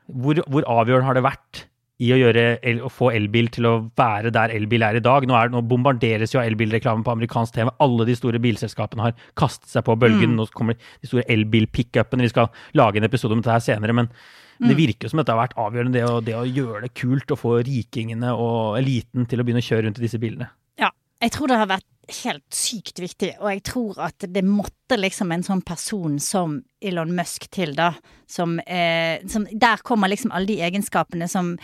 [0.07, 1.64] hvor, hvor avgjørende har det vært
[1.99, 5.27] i å, el, å få elbil til å være der elbil er i dag.
[5.27, 7.73] Nå, er, nå bombarderes jo elbilreklamen elbilreklame på amerikansk TV.
[7.85, 10.37] Alle de store bilselskapene har kastet seg på bølgen.
[10.39, 12.27] Nå kommer de store elbil-pickupene.
[12.29, 13.97] Vi skal lage en episode om dette her senere.
[13.97, 14.13] Men
[14.59, 17.31] det virker jo som dette har vært avgjørende, det å, det å gjøre det kult
[17.31, 20.51] å få rikingene og eliten til å begynne å kjøre rundt i disse bilene.
[20.81, 20.91] Ja,
[21.23, 21.87] jeg tror det har vært
[22.23, 27.13] helt sykt viktig, og jeg tror at det måtte liksom en sånn person som Elon
[27.15, 27.93] Musk til, da.
[28.29, 31.57] Som, eh, som Der kommer liksom alle de egenskapene som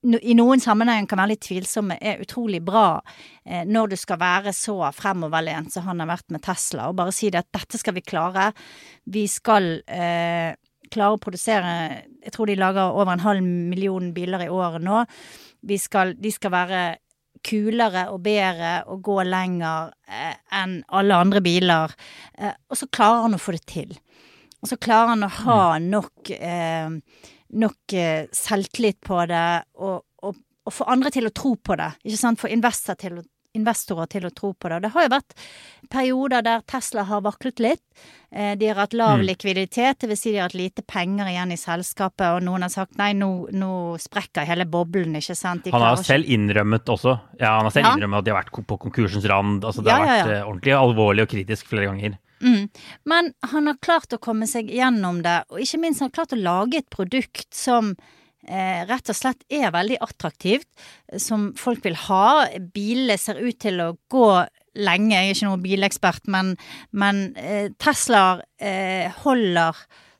[0.00, 3.02] i noen sammenhenger kan være litt tvilsomme, er utrolig bra
[3.44, 7.12] eh, når du skal være så fremoverlent som han har vært med Tesla, og bare
[7.12, 8.50] si det at dette skal vi klare.
[9.04, 10.56] Vi skal eh,
[10.90, 11.74] klare å produsere
[12.24, 15.04] Jeg tror de lager over en halv million biler i året nå.
[15.68, 16.82] Vi skal, de skal være
[17.46, 21.92] kulere og bedre og gå lenger eh, enn alle andre biler.
[22.38, 23.94] Eh, og så klarer han å få det til.
[24.60, 26.90] Og så klarer han å ha nok, eh,
[27.52, 30.36] nok eh, selvtillit på det, og, og,
[30.66, 31.92] og få andre til å tro på det.
[32.04, 32.40] Ikke sant?
[32.40, 33.22] Få investorer til
[33.58, 34.76] investorer til å tro på det.
[34.76, 35.32] Og det har jo vært
[35.90, 37.80] perioder der Tesla har vaklet litt.
[38.30, 40.20] Eh, de har hatt lav likviditet, dvs.
[40.22, 43.48] Si de har hatt lite penger igjen i selskapet, og noen har sagt nei, nå,
[43.50, 45.64] nå sprekker hele boblen, ikke sant.
[45.66, 47.96] De Han har har ikke- selv innrømmet også ja, han har selv Ja.
[47.96, 49.64] innrømmet at de har vært på konkursens rand.
[49.64, 50.36] Altså, det Ja, har vært ja.
[50.38, 52.18] eh, ordentlig alvorlig og kritisk flere ganger.
[52.40, 52.68] Mm.
[53.04, 56.36] Men han har klart å komme seg gjennom det, og ikke minst han har klart
[56.36, 57.92] å lage et produkt som
[58.48, 60.68] eh, rett og slett er veldig attraktivt,
[61.20, 62.46] som folk vil ha.
[62.74, 64.30] Bilene ser ut til å gå
[64.80, 66.54] lenge, jeg er ikke noen bilekspert, men,
[66.96, 69.76] men eh, Teslaer eh, holder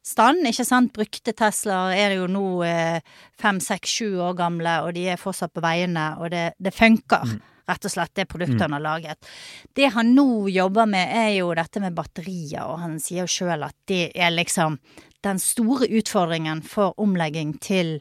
[0.07, 0.93] stand, ikke sant?
[0.97, 2.99] Brukte Teslaer er jo nå eh,
[3.41, 7.39] fem, seks, sju år gamle, og de er fortsatt på veiene, og det, det funker.
[7.71, 9.31] Rett og slett det produktet han har laget.
[9.77, 13.67] Det han nå jobber med, er jo dette med batterier, og han sier jo sjøl
[13.69, 14.81] at det er liksom
[15.25, 17.99] den store utfordringen for omlegging til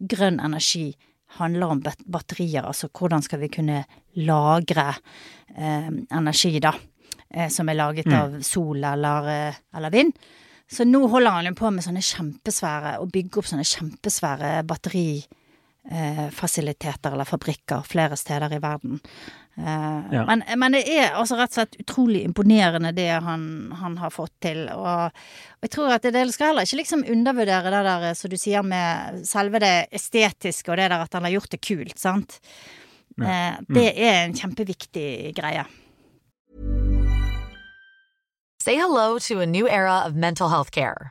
[0.00, 0.94] grønn energi
[1.38, 2.64] handler om batterier.
[2.64, 3.82] Altså hvordan skal vi kunne
[4.24, 4.88] lagre
[5.56, 6.74] eh, energi, da,
[7.30, 10.14] eh, som er laget av sol eller, eh, eller vind.
[10.70, 14.54] Så nå holder han jo på med sånne kjempesvære, å bygge opp sånne kjempesvære
[15.84, 19.00] batterifasiliteter eller fabrikker flere steder i verden.
[19.56, 20.24] Eh, Ja.
[20.26, 24.32] men, men det er altså rett og slett utrolig imponerende det han, han har fått
[24.42, 24.68] til.
[24.72, 28.30] Og, og jeg tror at det, det skal heller ikke liksom undervurdere det der som
[28.30, 31.98] du sier med selve det estetiske og det der at han har gjort det kult,
[31.98, 32.40] sant.
[33.20, 35.64] Eh, det er en kjempeviktig greie.
[38.64, 41.10] Say hello to a new era of mental health care.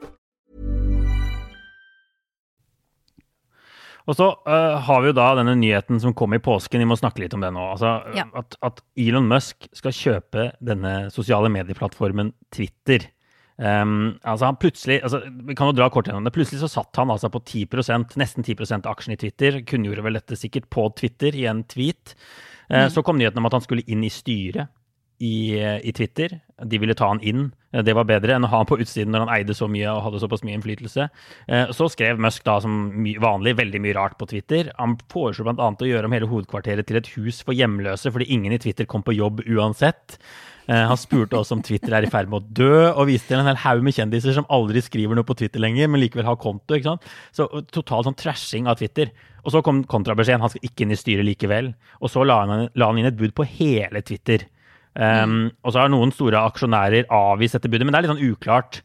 [4.09, 6.97] Og så uh, har vi jo da denne nyheten som kom i påsken, vi må
[6.97, 7.65] snakke litt om det nå.
[7.75, 8.25] Altså, Ja.
[8.39, 13.05] at, at Elon Musk skal kjøpe denne sosiale medieplattformen Twitter.
[13.61, 16.33] Um, altså han plutselig, altså, Vi kan jo dra kort gjennom det.
[16.33, 19.59] Plutselig så satt han altså på 10% nesten 10 av aksjen i Twitter.
[19.69, 22.15] Kunngjorde vel dette sikkert på Twitter i en tweet.
[22.71, 24.71] Eh, Så kom nyheten om at han skulle inn i styret
[25.21, 26.39] i, i Twitter.
[26.65, 27.51] De ville ta han inn.
[27.73, 29.87] Eh, Det var bedre enn å ha ham på utsiden når han eide så mye
[29.93, 31.09] og hadde såpass mye innflytelse.
[31.47, 34.71] Eh, Så skrev Musk da som vanlig veldig mye rart på Twitter.
[34.79, 35.71] Han foreslo bl.a.
[35.71, 39.03] å gjøre om hele hovedkvarteret til et hus for hjemløse, fordi ingen i Twitter kom
[39.03, 40.17] på jobb uansett.
[40.67, 43.39] Eh, Han spurte også om Twitter er i ferd med å dø, og viste til
[43.39, 46.35] en hel haug med kjendiser som aldri skriver noe på Twitter lenger, men likevel har
[46.37, 46.75] konto.
[46.75, 47.01] ikke sant?
[47.33, 49.11] Så total sånn trashing av Twitter.
[49.43, 51.73] Og så kom kontrabeskjeden, han skal ikke inn i styret likevel.
[52.01, 54.45] Og så la han, la han inn et bud på hele Twitter.
[54.95, 58.33] Um, Og så har noen store aksjonærer avvist dette budet, men det er litt sånn
[58.33, 58.81] uklart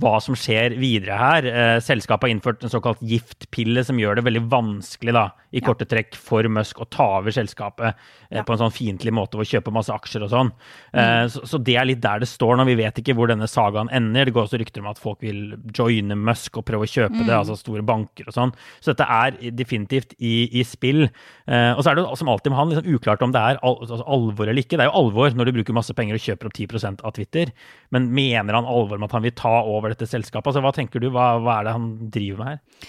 [0.00, 1.46] hva som skjer videre her.
[1.50, 5.86] Eh, selskapet har innført en såkalt giftpille som gjør det veldig vanskelig da, i korte
[5.88, 7.94] trekk for Musk å ta over selskapet
[8.30, 10.52] eh, på en sånn fiendtlig måte ved å kjøpe masse aksjer og sånn.
[10.94, 12.66] Eh, så, så det er litt der det står nå.
[12.70, 14.28] Vi vet ikke hvor denne sagaen ender.
[14.28, 17.34] Det går også rykter om at folk vil joine Musk og prøve å kjøpe det,
[17.36, 18.54] altså store banker og sånn.
[18.80, 21.06] Så dette er definitivt i, i spill.
[21.50, 23.78] Eh, og så er det som alltid med han liksom uklart om det er al
[23.80, 24.78] altså alvor eller ikke.
[24.78, 27.52] Det er jo alvor når du bruker masse penger og kjøper opp 10% av Twitter,
[27.94, 30.50] men mener han alvor med at han vil ta over dette selskapet?
[30.50, 31.10] Altså, hva tenker du?
[31.14, 32.88] Hva, hva er det han driver med her?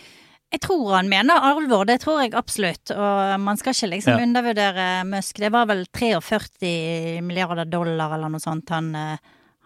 [0.51, 2.91] Jeg tror han mener alvor, det tror jeg absolutt.
[2.91, 4.23] Og man skal ikke liksom Ja.
[4.25, 5.37] undervurdere Musk.
[5.39, 9.17] Det var vel 43 milliarder dollar eller noe sånt han, eh,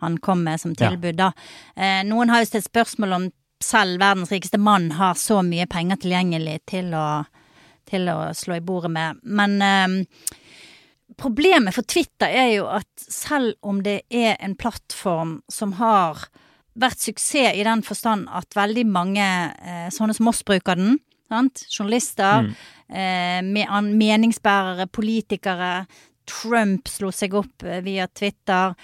[0.02, 0.90] han kom med som Ja.
[0.92, 1.32] tilbud, da.
[1.76, 3.32] Eh, Noen har jo stilt spørsmål om
[3.64, 7.26] selv verdens rikeste mann har så mye penger tilgjengelig til å,
[7.90, 9.18] til å slå i bordet med.
[9.24, 10.06] Men eh,
[11.18, 16.28] problemet for Twitter er jo at selv om det er en plattform som har
[16.80, 20.98] vært suksess i den forstand at veldig mange eh, sånne som oss bruker den,
[21.32, 21.66] sant?
[21.72, 22.52] journalister,
[22.90, 25.86] eh, meningsbærere, politikere,
[26.26, 28.76] Trump slo seg opp eh, via Twitter.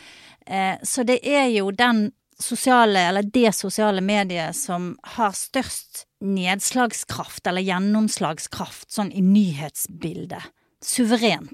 [0.45, 2.09] Eh, så det er jo den
[2.41, 10.49] sosiale, eller det sosiale mediet som har størst nedslagskraft, eller gjennomslagskraft, sånn i nyhetsbildet.
[10.81, 11.53] Suverent.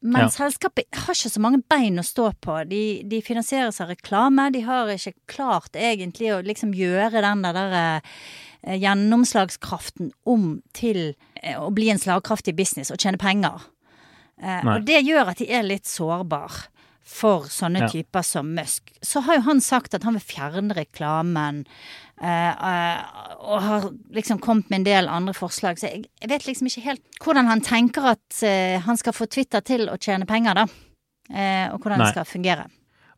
[0.00, 0.28] Men Ja.
[0.30, 2.60] selskapet har ikke så mange bein å stå på.
[2.70, 4.44] De, de finansieres av reklame.
[4.54, 8.00] De har ikke klart egentlig å liksom gjøre den der, der
[8.62, 13.66] eh, gjennomslagskraften om til eh, å bli en slagkraftig business og tjene penger.
[14.40, 14.76] Eh, Nei.
[14.76, 16.68] og det gjør at de er litt sårbar
[17.08, 17.88] for sånne Ja.
[17.88, 18.92] typer som Musk.
[19.02, 21.64] Så har jo han sagt at han vil fjerne reklamen,
[22.20, 22.98] eh, eh,
[23.40, 25.78] og har liksom kommet med en del andre forslag.
[25.80, 29.26] Så jeg, jeg vet liksom ikke helt hvordan han tenker at eh, han skal få
[29.26, 30.66] Twitter til å tjene penger, da.
[31.30, 32.06] Eh, og hvordan Nei.
[32.06, 32.68] det skal fungere.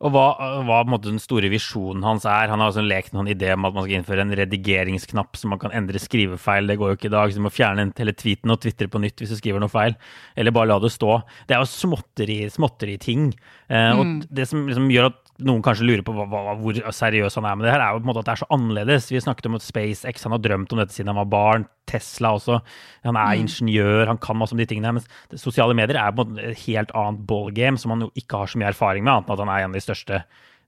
[0.01, 0.23] Og hva,
[0.65, 2.49] hva måte, den store visjonen hans er?
[2.49, 5.49] Han har altså lekt med en idé om at man skal innføre en redigeringsknapp så
[5.51, 6.69] man kan endre skrivefeil.
[6.71, 9.01] Det går jo ikke i dag, så du må fjerne hele tweeten og tvitre på
[9.03, 9.93] nytt hvis du skriver noe feil.
[10.35, 11.19] Eller bare la det stå.
[11.45, 13.29] Det er jo småtteri, småtteri-ting.
[13.69, 17.37] Eh, Og det som liksom gjør at noen kanskje lurer på hva, hva, hvor seriøs
[17.39, 19.09] han er med det her, er jo på en måte at det er så annerledes.
[19.11, 21.67] Vi snakket om at SpaceX, han har drømt om dette siden han var barn.
[21.89, 22.59] Tesla også.
[23.07, 24.93] Han er ingeniør, han kan masse om de tingene.
[24.99, 28.43] Men sosiale medier er på en måte et helt annet ballgame som han jo ikke
[28.43, 30.23] har så mye erfaring med, annet enn at han er en av de største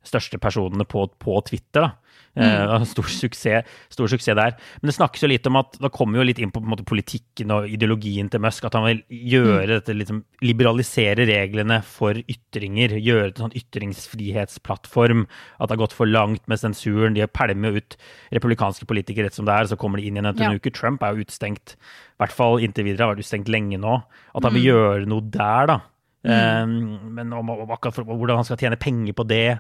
[0.08, 1.89] største personene på, på Twitter.
[1.89, 1.92] da.
[2.34, 4.56] Uh, stor, suksess, stor suksess der.
[4.82, 6.86] Men det snakkes jo litt om at da kommer jo litt inn på, på måte,
[6.89, 8.66] politikken og ideologien til Musk.
[8.66, 9.74] At han vil gjøre mm.
[9.76, 12.98] dette, liksom, liberalisere reglene for ytringer.
[12.98, 15.28] Gjøre det til sånn ytringsfrihetsplattform.
[15.60, 17.13] At det har gått for langt med sensuren.
[17.13, 18.00] De pælmer ut
[18.34, 20.74] republikanske politikere rett som det er, så kommer de inn igjen etter en uke.
[20.74, 24.00] Trump er jo utstengt, i hvert fall inntil videre, har vært utstengt lenge nå.
[24.34, 24.70] At han vil mm.
[24.72, 25.82] gjøre noe der, da.
[26.24, 26.34] Mm.
[26.34, 29.60] Um, men om, om, om, hvordan han skal tjene penger på det,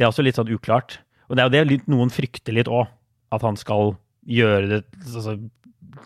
[0.00, 0.96] det er også litt sånn uklart.
[1.28, 2.88] Og det er jo det noen frykter litt òg,
[3.36, 5.36] at han skal gjøre det altså,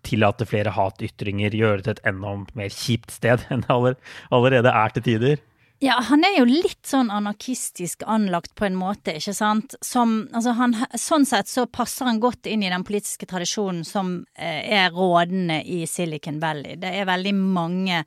[0.05, 3.95] Tillate flere hatytringer, gjøre det til et enda mer kjipt sted enn det
[4.35, 5.43] allerede er til tider.
[5.85, 9.77] Ja, han er jo litt sånn anarkistisk anlagt på en måte, ikke sant.
[9.85, 14.17] Som, altså han, sånn sett så passer han godt inn i den politiske tradisjonen som
[14.35, 16.79] eh, er rådende i Silicon Valley.
[16.81, 18.05] Det er veldig mange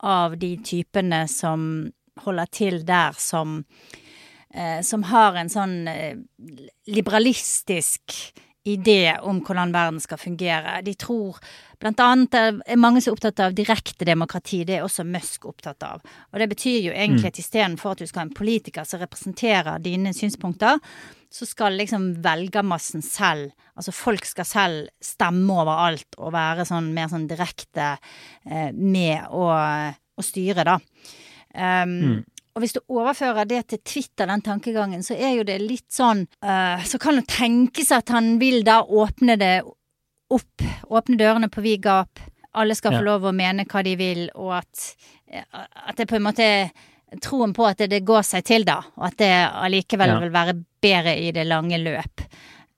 [0.00, 1.90] av de typene som
[2.24, 3.60] holder til der, som
[4.54, 6.16] eh, som har en sånn eh,
[6.90, 8.16] liberalistisk
[8.68, 10.80] idé om hvordan verden skal fungere.
[10.84, 11.38] De tror
[11.80, 14.62] blant annet er mange som er opptatt av direkte demokrati.
[14.68, 16.02] Det er også Musk opptatt av.
[16.30, 17.32] Og det betyr jo egentlig mm.
[17.32, 20.76] at istedenfor at du skal ha en politiker som representerer dine synspunkter,
[21.30, 26.90] så skal liksom velgermassen selv, altså folk skal selv stemme over alt og være sånn
[26.92, 30.80] mer sånn direkte eh, med å, å styre, da.
[31.50, 32.18] Um, mm.
[32.54, 36.24] Og hvis du overfører det til Twitter, den tankegangen, så er jo det litt sånn
[36.42, 39.54] uh, Så kan det tenkes at han vil da åpne det
[40.30, 42.20] opp, åpne dørene på vid gap.
[42.58, 43.00] Alle skal ja.
[43.00, 44.86] få lov å mene hva de vil, og at,
[45.30, 46.70] at det på en måte er
[47.22, 50.18] Troen på at det, det går seg til, da, og at det allikevel ja.
[50.22, 52.22] vil være bedre i det lange løp.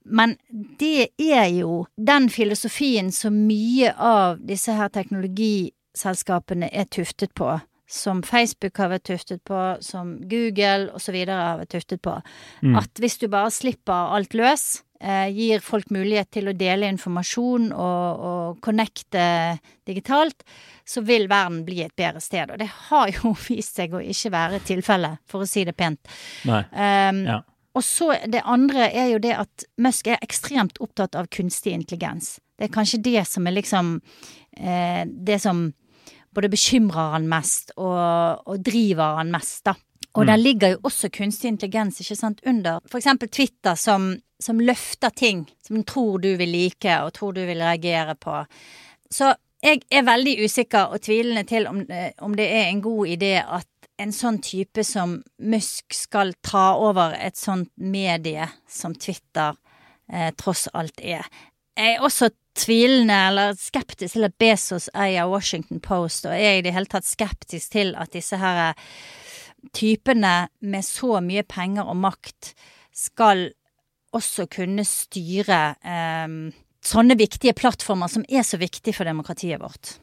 [0.08, 0.38] Men
[0.80, 7.50] det er jo den filosofien som mye av disse her teknologiselskapene er tuftet på
[7.92, 11.18] som Facebook har vært tuftet på, som Google osv.
[11.28, 12.16] har vært tuftet på.
[12.64, 12.78] Mm.
[12.81, 17.68] At hvis du bare slipper alt løs, eh, gir folk mulighet til å dele informasjon
[17.72, 19.24] og, og connecte
[19.88, 20.44] digitalt,
[20.88, 22.55] så vil verden bli et bedre sted.
[22.55, 26.00] Og det har jo vist seg å ikke være tilfellet, for å si det pent.
[26.46, 27.42] Um, ja.
[27.72, 32.37] Og så det andre er jo det at Musk er ekstremt opptatt av kunstig intelligens.
[32.57, 33.94] Det er kanskje det som er liksom
[34.61, 35.70] eh, det som
[36.34, 39.76] både bekymrer han mest og, og driver han mest, da.
[40.12, 40.28] Og mm.
[40.28, 45.14] der ligger jo også kunstig intelligens ikke sant, under for eksempel Twitter, som, som løfter
[45.16, 48.42] ting som den tror du vil like og tror du vil reagere på.
[49.10, 53.06] Så jeg er veldig usikker og tvilende til om, eh, om det er en god
[53.14, 53.68] idé at
[54.02, 59.54] en sånn type som Musk skal ta over et sånt medie som Twitter
[60.12, 61.28] eh, tross alt er.
[61.78, 66.64] Jeg er også tvilende eller skeptisk til at Bezos eier Washington Post, og er i
[66.64, 68.84] det hele tatt skeptisk til at disse her eh,
[69.76, 72.52] typene med så mye penger og makt
[72.92, 73.48] skal
[74.12, 76.38] også kunne styre eh,
[76.82, 79.96] sånne viktige plattformer som er så viktige for demokratiet vårt.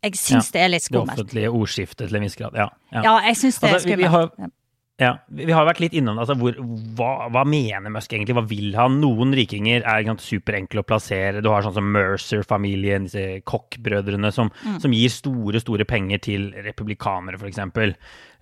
[0.00, 1.12] Jeg syns ja, det er litt skummelt.
[1.12, 2.70] Det offentlige ordskiftet til en viss grad, ja.
[2.94, 3.84] Ja, ja jeg syns det er skummelt.
[3.84, 4.54] Altså, vi, vi har,
[5.00, 6.56] ja, Vi har vært litt innom altså, hvor,
[6.96, 8.36] hva, hva, mener Musk egentlig?
[8.36, 8.98] Hva vil han?
[9.00, 11.40] Noen rikinger er superenkle å plassere.
[11.40, 14.76] Du har sånn som Mercer-familien, disse Koch-brødrene, som, mm.
[14.84, 17.62] som, gir store store penger til republikanere, f.eks.
[17.64, 17.94] Uh,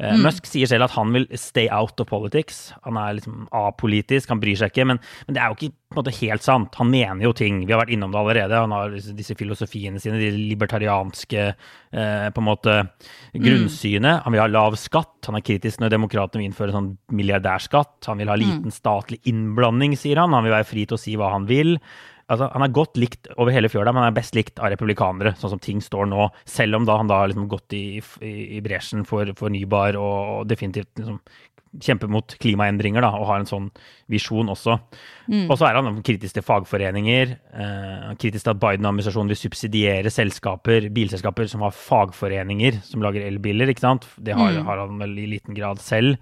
[0.03, 0.25] mm.
[0.27, 2.69] Musk sier selv at han vil stay out of politics.
[2.87, 4.89] Han er liksom apolitisk, han bryr seg ikke.
[4.91, 6.75] Men, men det er jo ikke på en måte helt sant.
[6.77, 7.63] Han mener jo ting.
[7.65, 8.61] Vi har vært innom det allerede.
[8.61, 12.75] Han har disse, filosofiene sine, de libertarianske eh, på en måte
[13.33, 14.19] grunnsynet.
[14.19, 14.23] Mm.
[14.27, 15.17] Han vil ha lav skatt.
[15.31, 17.97] Han er kritisk når demokratene vil innføre sånn milliardærskatt.
[18.11, 18.77] Han vil ha liten mm.
[18.77, 20.37] statlig innblanding, sier han.
[20.37, 21.79] Han vil være fri til å si hva han vil.
[22.29, 25.33] Altså, han er godt likt over hele fjøla, men han er best likt av republikanere,
[25.41, 26.29] sånn som ting står nå.
[26.45, 27.87] Selv om da han da har liksom gått i,
[28.21, 31.23] i, i bresjen for fornybar og, og definitivt liksom
[31.85, 33.69] kjemper mot klimaendringer da, og har en sånn
[34.11, 34.79] visjon også.
[35.29, 35.47] Mm.
[35.47, 37.35] Og så er han kritisk til fagforeninger.
[37.35, 43.71] Eh, kritisk til at Biden-administrasjonen vil subsidiere selskaper, bilselskaper som har fagforeninger som lager elbiler.
[43.73, 44.09] ikke sant?
[44.17, 44.65] Det har, mm.
[44.69, 46.17] har han vel i liten grad selv.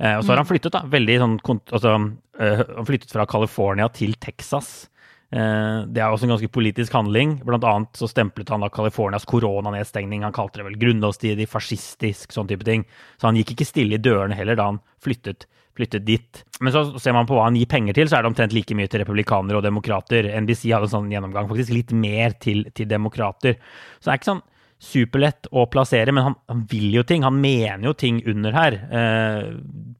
[0.00, 0.52] Eh, og så har han mm.
[0.52, 1.40] flyttet da, veldig sånn,
[1.76, 1.96] altså,
[2.40, 4.89] øh, flyttet fra California til Texas.
[5.30, 7.36] Eh, det er også en ganske politisk handling.
[7.46, 10.24] Blant annet så stemplet han da Californias koronanedstengning.
[10.26, 12.84] Han kalte det vel grunnlovsstridig, fascistisk, sånn type ting.
[13.20, 15.46] Så han gikk ikke stille i dørene heller da han flyttet,
[15.78, 16.42] flyttet dit.
[16.60, 18.76] Men så ser man på hva han gir penger til, så er det omtrent like
[18.76, 20.32] mye til republikanere og demokrater.
[20.42, 23.60] NBC hadde en sånn gjennomgang, faktisk litt mer til, til demokrater.
[24.00, 24.46] Så det er ikke sånn
[24.80, 27.24] superlett å plassere, men han, han, vil jo ting.
[27.26, 28.76] Han mener jo ting under her.
[28.88, 29.50] Eh,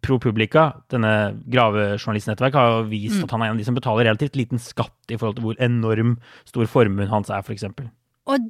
[0.00, 3.26] Pro Publica, denne gravejournalistnettverket, har jo vist mm.
[3.26, 5.60] at han er en av de som betaler relativt liten skatt i forhold til hvor
[5.60, 6.16] enorm
[6.48, 7.68] stor formuen hans er, f.eks.
[8.30, 8.48] Og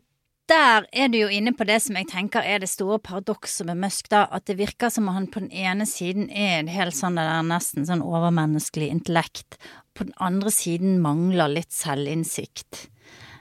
[0.50, 3.82] der er du jo inne på det som jeg tenker er det store paradokset med
[3.82, 4.24] Musk, da.
[4.30, 7.42] At det virker som han på den ene siden er en helt sånn det der
[7.46, 9.58] nesten sånn overmenneskelig intellekt.
[9.98, 12.86] På den andre siden mangler litt selvinnsikt.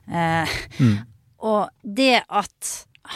[0.10, 0.60] Eh,
[1.40, 2.70] Og det at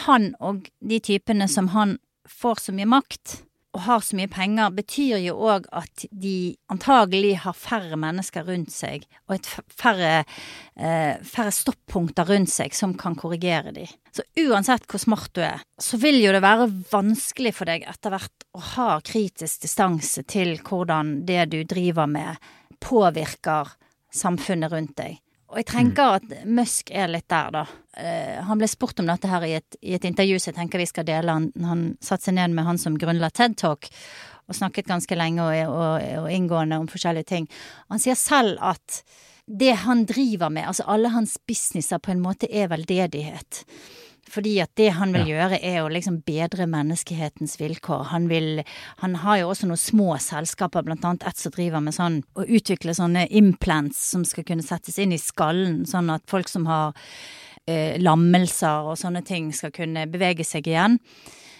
[0.06, 3.40] han og de typene som han får så mye makt
[3.74, 8.70] og har så mye penger, betyr jo òg at de antagelig har færre mennesker rundt
[8.70, 10.12] seg, og et færre,
[10.78, 13.88] eh, færre stoppunkter rundt seg som kan korrigere de.
[14.14, 18.14] Så uansett hvor smart du er, så vil jo det være vanskelig for deg etter
[18.14, 22.38] hvert å ha kritisk distanse til hvordan det du driver med,
[22.78, 23.74] påvirker
[24.14, 25.18] samfunnet rundt deg.
[25.54, 27.60] Og jeg tenker at Musk er litt der, da.
[27.94, 30.82] Uh, han ble spurt om dette her i et, i et intervju, så jeg tenker
[30.82, 31.30] vi skal dele.
[31.30, 33.86] Han, han satte seg ned med han som grunnla TED Talk,
[34.50, 37.46] og snakket ganske lenge og, og, og inngående om forskjellige ting.
[37.92, 39.04] Han sier selv at
[39.46, 43.62] det han driver med, altså alle hans businesser på en måte er veldedighet.
[44.34, 48.08] Fordi at det han vil gjøre er å liksom bedre menneskehetens vilkår.
[48.10, 48.64] Han vil
[49.02, 52.46] Han har jo også noen små selskaper, blant annet et som driver med sånn å
[52.46, 56.94] utvikle sånne implants som skal kunne settes inn i skallen, sånn at folk som har
[57.66, 60.98] eh, lammelser og sånne ting skal kunne bevege seg igjen.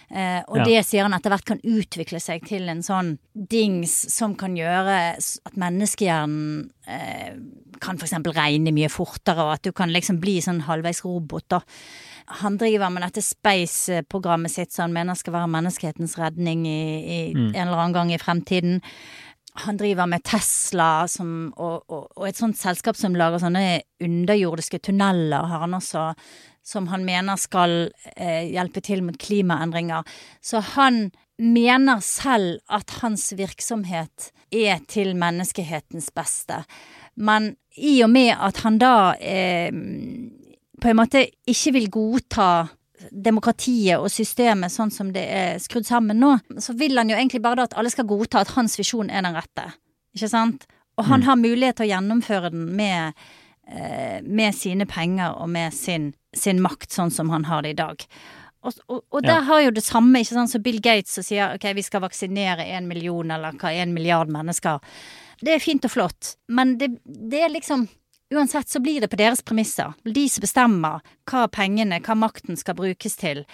[0.09, 0.63] Eh, og Ja.
[0.65, 5.17] det sier han etter hvert kan utvikle seg til en sånn dings som kan gjøre
[5.17, 7.33] at menneskehjernen eh,
[7.81, 11.61] kan eksempel regne mye fortere, og at du kan liksom bli sånn halvveis robot, da.
[12.41, 17.19] Han driver med dette Space-programmet sitt som han mener skal være menneskehetens redning i, i
[17.35, 18.81] en eller annen gang i fremtiden.
[19.65, 24.81] Han driver med Tesla som, og, og, og et sånt selskap som lager sånne underjordiske
[24.83, 26.09] tunneler, har han også,
[26.65, 27.85] som han mener skal
[28.17, 30.03] eh, hjelpe til mot klimaendringer.
[30.43, 31.07] Så han
[31.39, 36.63] mener selv at hans virksomhet er til menneskehetens beste.
[37.15, 39.71] Men i og med at han da eh,
[40.81, 42.49] på en måte ikke vil godta
[43.11, 46.31] demokratiet og systemet sånn som det er skrudd sammen nå,
[46.63, 49.25] så vil han jo egentlig bare da at alle skal godta at hans visjon er
[49.25, 49.67] den rette.
[50.15, 50.65] Ikke sant?
[50.95, 53.13] Og han har mulighet til å gjennomføre den med,
[53.67, 57.79] eh, med sine penger og med sin, sin makt, sånn som han har det i
[57.81, 58.05] dag.
[58.65, 59.47] Og, og, og der Ja.
[59.49, 62.65] har jo det samme, ikke sant, som Bill Gates som sier ok, vi skal vaksinere
[62.77, 64.79] en million eller hva, en milliard mennesker.
[65.43, 67.87] Det er fint og flott, men det, det er liksom
[68.35, 69.95] Uansett så blir det på deres premisser.
[70.03, 73.45] De som bestemmer hva pengene, hva makten skal brukes til.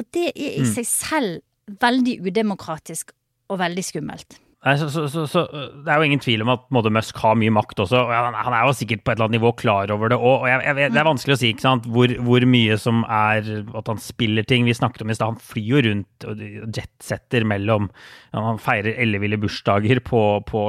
[0.00, 3.12] Og det er i seg selv veldig udemokratisk
[3.52, 4.40] og veldig skummelt.
[4.62, 7.34] Nei, så, så, så, så Det er jo ingen tvil om at måte, Musk har
[7.38, 7.98] mye makt også.
[7.98, 10.46] og Han, han er jo sikkert på et eller annet nivå klar over det òg.
[10.78, 11.88] Det er vanskelig å si ikke sant?
[11.90, 13.48] Hvor, hvor mye som er
[13.80, 14.68] at han spiller ting.
[14.68, 16.44] Vi snakket om i stad, han flyr jo rundt og
[16.78, 17.90] jetsetter mellom
[18.36, 20.68] Han feirer elleville bursdager på, på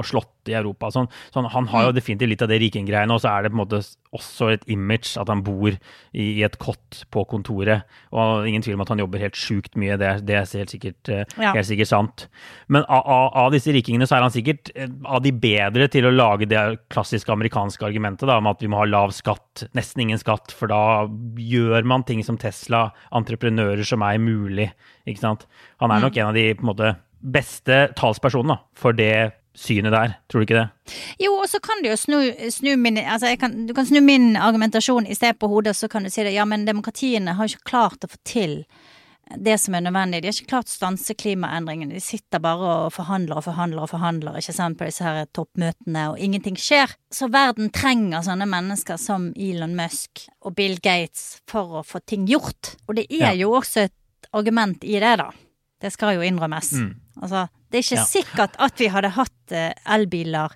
[0.51, 0.89] i Europa.
[0.93, 1.09] Sånn.
[1.33, 3.63] Sånn, han har jo definitivt litt av det rikinggreiene, og så er det på en
[3.63, 3.81] måte
[4.13, 5.77] også et image at han bor i,
[6.23, 7.87] i et kott på kontoret.
[8.13, 11.09] Og ingen tvil om at han jobber helt sjukt mye, det, det er helt sikkert,
[11.09, 11.53] eh, Ja.
[11.55, 12.27] helt sikkert sant.
[12.67, 16.13] Men av, av, disse rikingene så er han sikkert eh, av de bedre til å
[16.13, 16.61] lage det
[16.93, 20.71] klassiske amerikanske argumentet da, om at vi må ha lav skatt, nesten ingen skatt, for
[20.71, 21.07] da
[21.39, 24.71] gjør man ting som Tesla, entreprenører som er mulig.
[25.07, 25.47] ikke sant?
[25.83, 29.13] Han er nok en av de på en måte, beste talspersonene da, for det
[29.55, 30.95] synet der, tror du ikke det?
[31.21, 32.17] Jo, og så kan du jo snu,
[32.49, 36.03] snu min Altså, kan, du kan snu min argumentasjon i sted på hodet, så kan
[36.03, 36.33] du si det.
[36.33, 38.63] Ja, men demokratiene har ikke klart å få til
[39.39, 40.19] det som er nødvendig.
[40.21, 41.93] De har ikke klart å stanse klimaendringene.
[41.95, 46.09] De sitter bare og forhandler og forhandler og forhandler ikke sant, på disse her toppmøtene,
[46.11, 46.91] og ingenting skjer.
[47.13, 52.27] Så verden trenger sånne mennesker som Elon Musk og Bill Gates for å få ting
[52.29, 52.75] gjort.
[52.87, 53.33] Og det er Ja.
[53.45, 53.93] jo også et
[54.33, 55.31] argument i det, da.
[55.81, 56.73] Det skal jo innrømmes.
[57.21, 58.05] Altså, det er ikke Ja.
[58.05, 60.53] sikkert at vi hadde hatt eh, elbiler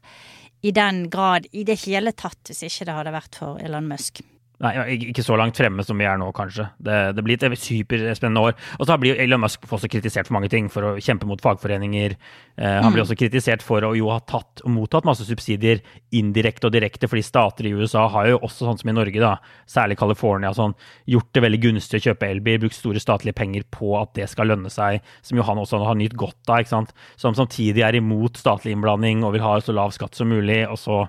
[0.61, 4.21] i den grad i det hele tatt hvis ikke det hadde vært for Elon Musk.
[4.63, 4.73] Nei,
[5.11, 6.65] ikke så langt fremme som vi er nå, kanskje.
[6.81, 8.55] Det, det blir et superspennende år.
[8.79, 12.15] Og så blir Elon Musk også kritisert for mange ting, for å kjempe mot fagforeninger.
[12.57, 15.83] Eh, han blir også kritisert for å jo ha tatt og mottatt masse subsidier
[16.17, 19.35] indirekte og direkte, fordi stater i USA har jo også, sånn som i Norge, da,
[19.69, 20.73] særlig California, sånn,
[21.05, 24.49] gjort det veldig gunstig å kjøpe elbil, brukt store statlige penger på at det skal
[24.49, 26.95] lønne seg, som jo han også har nytt godt av, ikke sant?
[27.17, 30.63] som samtidig er imot statlig innblanding og vil ha så lav skatt som mulig.
[30.65, 31.03] Og så,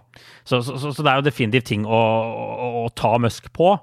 [0.44, 3.76] så, så, så, så det er jo definitivt ting å, å, å ta Musk på.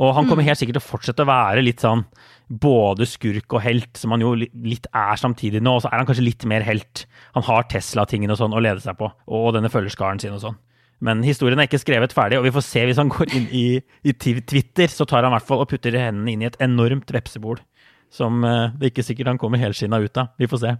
[0.00, 2.06] Og han kommer helt sikkert til å fortsette å være litt sånn
[2.52, 5.76] både skurk og helt, som han jo litt er samtidig nå.
[5.76, 7.06] Og så er han kanskje litt mer helt.
[7.36, 10.58] Han har Tesla-tingene og sånn å lede seg på, og denne følgerskaren sin og sånn.
[11.02, 13.66] Men historien er ikke skrevet ferdig, og vi får se hvis han går inn i,
[14.06, 17.10] i Twitter, så tar han i hvert fall og putter hendene inn i et enormt
[17.14, 17.58] vepsebol.
[18.12, 20.34] Som eh, det er ikke sikkert han kommer helskinna ut av.
[20.38, 20.74] Vi får se.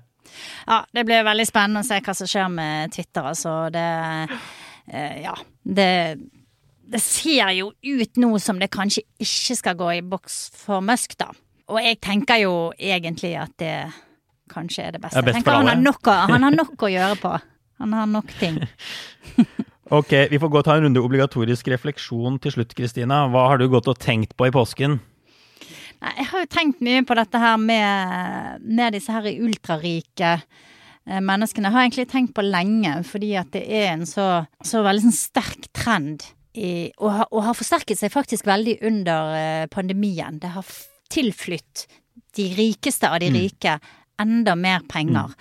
[0.68, 3.56] Ja, det blir veldig spennende å se hva som skjer med Twitter, altså.
[3.74, 3.88] Det
[4.92, 5.34] eh, Ja.
[5.62, 5.88] Det
[6.82, 11.16] det ser jo ut nå som det kanskje ikke skal gå i boks for Musk,
[11.20, 11.30] da.
[11.72, 13.76] Og jeg tenker jo egentlig at det
[14.52, 15.22] kanskje er det beste.
[15.22, 17.36] Jeg tenker han har, nok å, han har nok å gjøre på.
[17.82, 18.62] Han har nok ting.
[19.92, 23.26] Ok, vi får gå og ta en runde obligatorisk refleksjon til slutt, Kristina.
[23.28, 24.94] Hva har du gått og tenkt på i påsken?
[26.00, 31.20] Nei, jeg har jo tenkt mye på dette her med, med disse her ultrarike eh,
[31.20, 31.68] menneskene.
[31.68, 34.28] Jeg har egentlig tenkt på lenge, fordi at det er en så,
[34.64, 36.24] så veldig sånn sterk trend
[36.54, 40.38] i, og, har- og har forsterket seg faktisk veldig under eh, pandemien.
[40.42, 40.66] Det har
[41.12, 41.86] tilflytt
[42.36, 43.78] de rikeste av de rike
[44.20, 45.32] enda mer penger.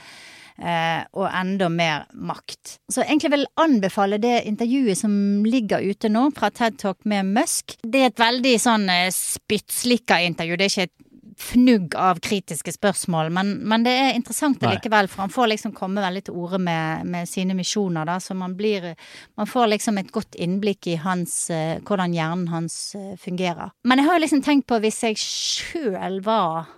[0.61, 2.75] Eh, og enda mer makt.
[2.91, 5.13] Så egentlig vil jeg anbefale det intervjuet som
[5.47, 7.77] ligger ute nå, fra TED Talk med Musk.
[7.81, 10.57] Det er et veldig sånn eh, spyttslikka intervju.
[10.59, 11.07] Det er ikke et
[11.41, 16.03] fnugg av kritiske spørsmål, men, men det er interessant likevel, for han får liksom komme
[16.03, 18.91] veldig til orde med, med sine misjoner, da, så man blir
[19.37, 23.71] Man får liksom et godt innblikk i hans eh, hvordan hjernen hans eh, fungerer.
[23.83, 26.69] Men jeg har jo liksom tenkt på hvis jeg sjøl var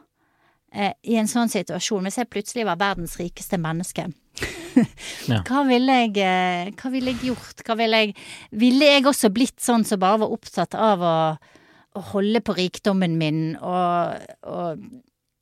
[0.73, 4.09] eh, i en sånn situasjon, hvis jeg plutselig var verdens rikeste menneske
[5.29, 5.43] Ja.
[5.45, 7.61] hva ville jeg eh, Hva ville jeg gjort?
[7.67, 8.15] Hva ville jeg
[8.57, 11.62] Ville jeg også blitt sånn som bare var opptatt av å, å
[12.13, 14.83] holde på rikdommen min og, og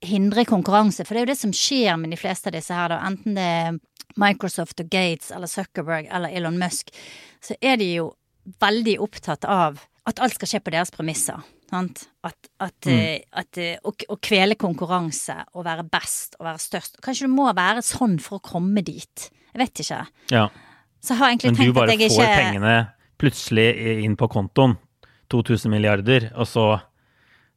[0.06, 1.06] hindre konkurranse?
[1.06, 3.02] For det er jo det som skjer med de fleste av disse her, da.
[3.08, 3.80] Enten det er
[4.20, 6.92] Microsoft og Gates eller Zuckerberg eller Elon Musk,
[7.44, 8.12] så er de jo
[8.62, 9.80] veldig opptatt av
[10.10, 11.42] at alt skal skje på deres premisser.
[11.72, 12.04] Sant?
[12.28, 13.28] At, at, mm.
[13.40, 17.46] at eh, å, å kvele konkurranse og være best og være størst Kanskje du må
[17.56, 19.30] være sånn for å komme dit.
[19.54, 20.02] Jeg vet ikke.
[20.34, 20.50] Ja.
[21.00, 22.76] Så jeg har egentlig Men du tenkt bare at jeg får pengene
[23.22, 23.68] plutselig
[24.04, 24.76] inn på kontoen.
[25.32, 26.82] 2000 milliarder, og så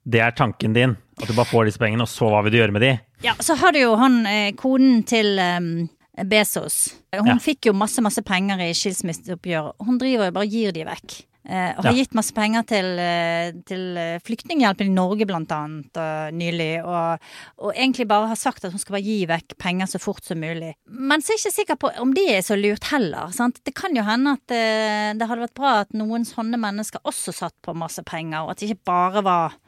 [0.07, 0.97] Det er tanken din.
[1.23, 2.91] At du bare får disse pengene, og så hva vil du gjøre med de?
[3.25, 5.89] Ja, så har du jo han eh, konen til um,
[6.29, 6.91] Bezos.
[7.17, 7.37] Hun Ja.
[7.41, 9.73] fikk jo masse, masse penger i skilsmisseoppgjøret.
[9.81, 11.15] Hun driver jo bare og gir de vekk.
[11.45, 11.99] Eh, og har Ja.
[11.99, 16.83] gitt masse penger til, eh, til eh, Flyktninghjelpen i Norge, blant annet, og nylig.
[16.83, 17.19] Og,
[17.59, 20.41] og egentlig bare har sagt at hun skal bare gi vekk penger så fort som
[20.41, 20.73] mulig.
[20.89, 23.29] Men så er jeg ikke sikker på om det er så lurt heller.
[23.37, 23.61] Sant?
[23.65, 27.35] Det kan jo hende at det, det hadde vært bra at noen sånne mennesker også
[27.37, 29.59] satt på masse penger, og at det ikke bare var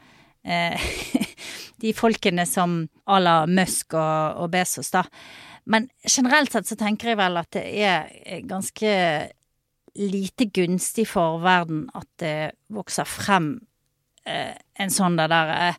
[0.48, 0.80] eh,
[1.84, 5.04] de folkene som à la Musk og, og Bezos, da.
[5.66, 8.88] Men generelt sett så tenker jeg vel at det er ganske
[9.98, 13.60] lite gunstig for verden at det vokser frem
[14.26, 15.74] eh, en sånn der, der eh,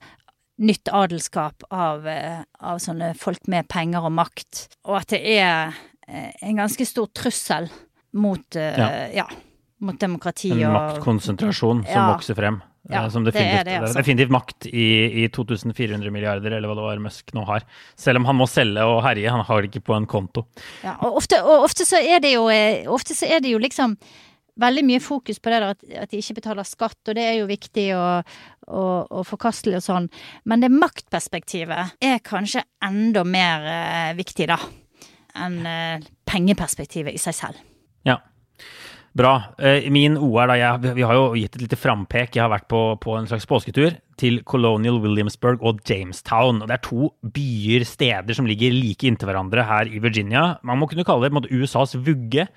[0.57, 4.67] nytt adelskap av, eh, av sånne folk med penger og makt.
[4.89, 5.75] Og at det er
[6.07, 7.67] en ganske stor trussel
[8.15, 8.87] mot, Ja.
[9.11, 9.25] ja,
[9.83, 12.13] mot demokrati En og maktkonsentrasjon som Ja.
[12.13, 12.61] vokser frem.
[12.89, 13.99] Ja, eh, som det er definitivt, det, altså.
[13.99, 14.87] definitivt makt i,
[15.23, 17.65] i 2400 milliarder, eller hva det var Musk nå har.
[17.99, 20.47] Selv om han må selge og herje, han har det ikke på en konto.
[20.85, 23.59] Ja, og ofte, og ofte så er det jo eh, Ofte så er det jo
[23.61, 23.95] liksom
[24.57, 27.35] veldig mye fokus på det der at, at de ikke betaler skatt, og det er
[27.39, 30.09] jo viktig og, og, og forkastelig og sånn.
[30.49, 34.57] Men det maktperspektivet er kanskje enda mer eh, viktig, da.
[35.37, 37.61] Enn eh, pengeperspektivet i seg selv.
[38.07, 38.17] Ja.
[39.17, 39.33] Bra.
[39.57, 42.35] Eh, Min OR, da, jeg, vi har jo gitt et lite frampek.
[42.35, 46.63] Jeg har vært på, på en slags påsketur til Colonial Williamsburg og Jamestown.
[46.63, 50.57] Og det er to byer, steder, som ligger like inntil hverandre her i Virginia.
[50.65, 52.47] Man må kunne kalle det måte, USAs vugge.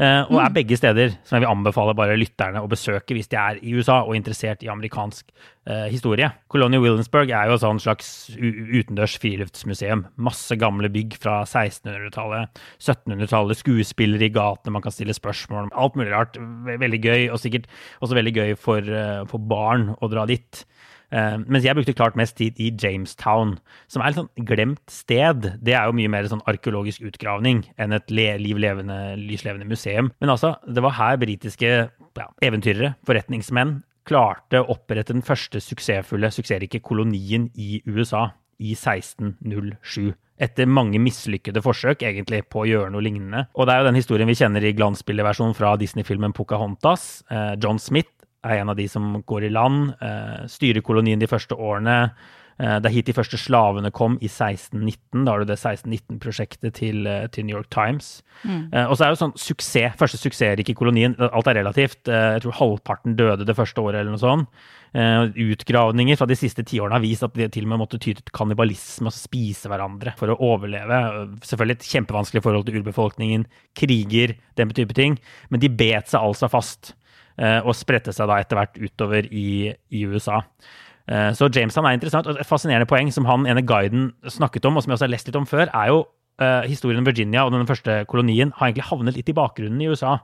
[0.00, 3.36] eh, Og er begge steder som jeg vil anbefale bare lytterne å besøke hvis de
[3.36, 5.28] er i USA og interessert i amerikansk
[5.68, 6.30] eh, historie.
[6.48, 10.06] Colonial Williamsburg er jo et sånn slags utendørs friluftsmuseum.
[10.16, 15.72] Masse gamle bygg fra 1600-tallet, 1700-tallet, skuespillere i gatene man kan stille spørsmål om.
[15.76, 16.38] Alt mulig rart.
[16.80, 17.68] Veldig gøy, og sikkert
[18.00, 20.64] også veldig gøy for, eh, for barn å dra dit.
[21.10, 23.56] Eh, mens jeg brukte klart mest tid i Jamestown,
[23.90, 25.52] som er et sånn glemt sted.
[25.58, 30.12] Det er jo mye mer sånn arkeologisk utgravning enn et le liv levende, lyslevende museum.
[30.22, 36.30] Men altså, det var her britiske ja, eventyrere, forretningsmenn, klarte å opprette den første suksessfulle,
[36.34, 38.30] suksessrike kolonien i USA
[38.60, 40.12] i 1607.
[40.40, 43.44] Etter mange mislykkede forsøk egentlig på å gjøre noe lignende.
[43.58, 47.20] Og det er jo den historien vi kjenner i glansbildeversjonen fra Disney-filmen Pocahontas.
[47.28, 51.28] Eh, John Smith er en av de som går i land, eh, styrer kolonien de
[51.30, 52.12] første årene.
[52.60, 55.24] Eh, det er hit de første slavene kom i 1619.
[55.24, 58.22] Da har du det 1619-prosjektet til, eh, til New York Times.
[58.72, 61.16] Eh, og så er det jo sånn suksess, første suksessrike kolonien.
[61.18, 62.04] Alt er relativt.
[62.04, 64.48] Jeg tror halvparten døde det første året, eller noe sånt.
[64.92, 68.24] Utgravninger fra de siste tiårene har vist at de til og med måtte ty til
[68.34, 71.30] kannibalisme og spise hverandre for å overleve.
[71.46, 73.46] Selvfølgelig et kjempevanskelig forhold til urbefolkningen,
[73.78, 75.16] kriger, den type ting.
[75.48, 76.94] Men de bet seg altså fast
[77.64, 80.42] og spredte seg da etter hvert utover i, i USA.
[81.10, 84.76] Eh, Så Jamestown er interessant, og et fascinerende poeng som han ene guiden snakket om,
[84.76, 86.04] og som jeg også har lest litt om før, er jo
[86.40, 89.90] eh, historien om Virginia og den første kolonien har egentlig havnet litt i bakgrunnen i
[89.90, 90.18] USA.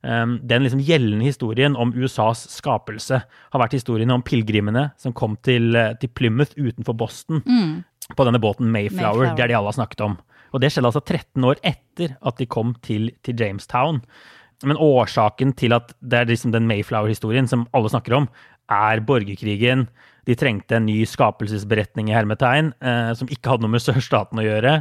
[0.00, 5.34] Um, den liksom gjeldende historien om USAs skapelse har vært historien om pilegrimene som kom
[5.44, 7.42] til, eh, til Plymouth utenfor Boston
[8.16, 9.26] på denne båten Mayflower.
[9.26, 9.36] Mayflower.
[9.36, 10.16] Det er de alle har snakket om.
[10.54, 14.00] Og det skjedde altså 13 år etter at de kom til, til Jamestown.
[14.66, 18.26] Men årsaken til at det er liksom den Mayflower-historien som alle snakker om,
[18.70, 19.86] er borgerkrigen.
[20.28, 24.44] De trengte en ny skapelsesberetning i hermetegn, eh, som ikke hadde noe med sørstaten å
[24.44, 24.74] gjøre.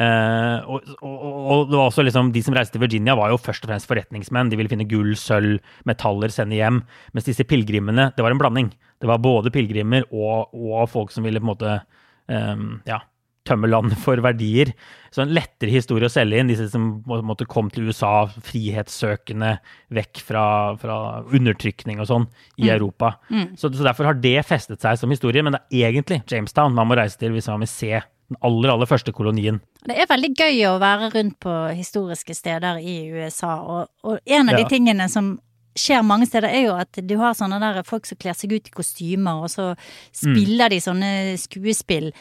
[0.00, 3.40] Eh, og, og, og det var også liksom, De som reiste til Virginia, var jo
[3.42, 4.52] først og fremst forretningsmenn.
[4.52, 5.58] De ville finne gull, sølv,
[5.88, 6.84] metaller, sende hjem.
[7.12, 8.70] Mens disse pilegrimene, det var en blanding.
[9.02, 13.02] Det var både pilegrimer og, og folk som ville på en måte eh, ja,
[13.44, 14.70] tømme landet for verdier.
[15.14, 19.58] Så en lettere historie å selge inn, disse som måtte komme til USA frihetssøkende,
[19.94, 20.44] vekk fra,
[20.80, 20.96] fra
[21.28, 22.26] undertrykning og sånn
[22.58, 23.14] i Europa.
[23.56, 26.88] Så, så derfor har det festet seg som historie, men det er egentlig Jamestown man
[26.90, 27.92] må reise til hvis man vil se
[28.32, 29.60] den aller, aller første kolonien.
[29.84, 34.48] Det er veldig gøy å være rundt på historiske steder i USA, og, og en
[34.48, 34.62] av Ja.
[34.64, 35.34] de tingene som
[35.78, 38.70] skjer mange steder, er jo at du har sånne der folk som kler seg ut
[38.70, 39.72] i kostymer, og så
[40.14, 41.10] spiller de sånne
[41.40, 42.12] skuespill,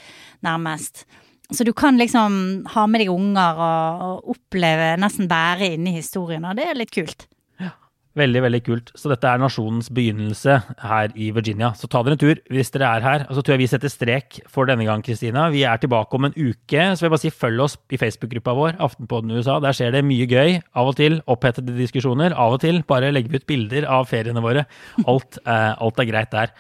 [0.45, 1.05] nærmest.
[1.53, 5.99] Så du kan liksom ha med deg unger og, og oppleve, nesten være inne i
[5.99, 7.27] historien, og det er litt kult.
[8.13, 8.91] Veldig, veldig kult.
[8.93, 11.71] Så dette er nasjonens begynnelse her i Virginia.
[11.73, 13.25] Så ta dere en tur hvis dere er her.
[13.25, 15.47] Og så tror jeg vi setter strek for denne gang, Kristina.
[15.53, 16.85] Vi er tilbake om en uke.
[16.93, 19.57] Så vil jeg bare si følg oss i Facebook-gruppa vår, Aftenpodden USA.
[19.63, 20.59] Der skjer det mye gøy.
[20.77, 22.37] Av og til opphetede diskusjoner.
[22.37, 24.67] Av og til bare legger vi ut bilder av feriene våre.
[25.07, 26.53] Alt, eh, alt er greit der.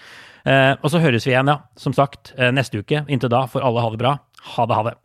[0.49, 1.61] Eh, og så høres vi igjen, ja.
[1.77, 3.05] Som sagt, eh, neste uke.
[3.05, 4.17] Inntil da får alle ha det bra.
[4.57, 4.97] Ha det, ha det.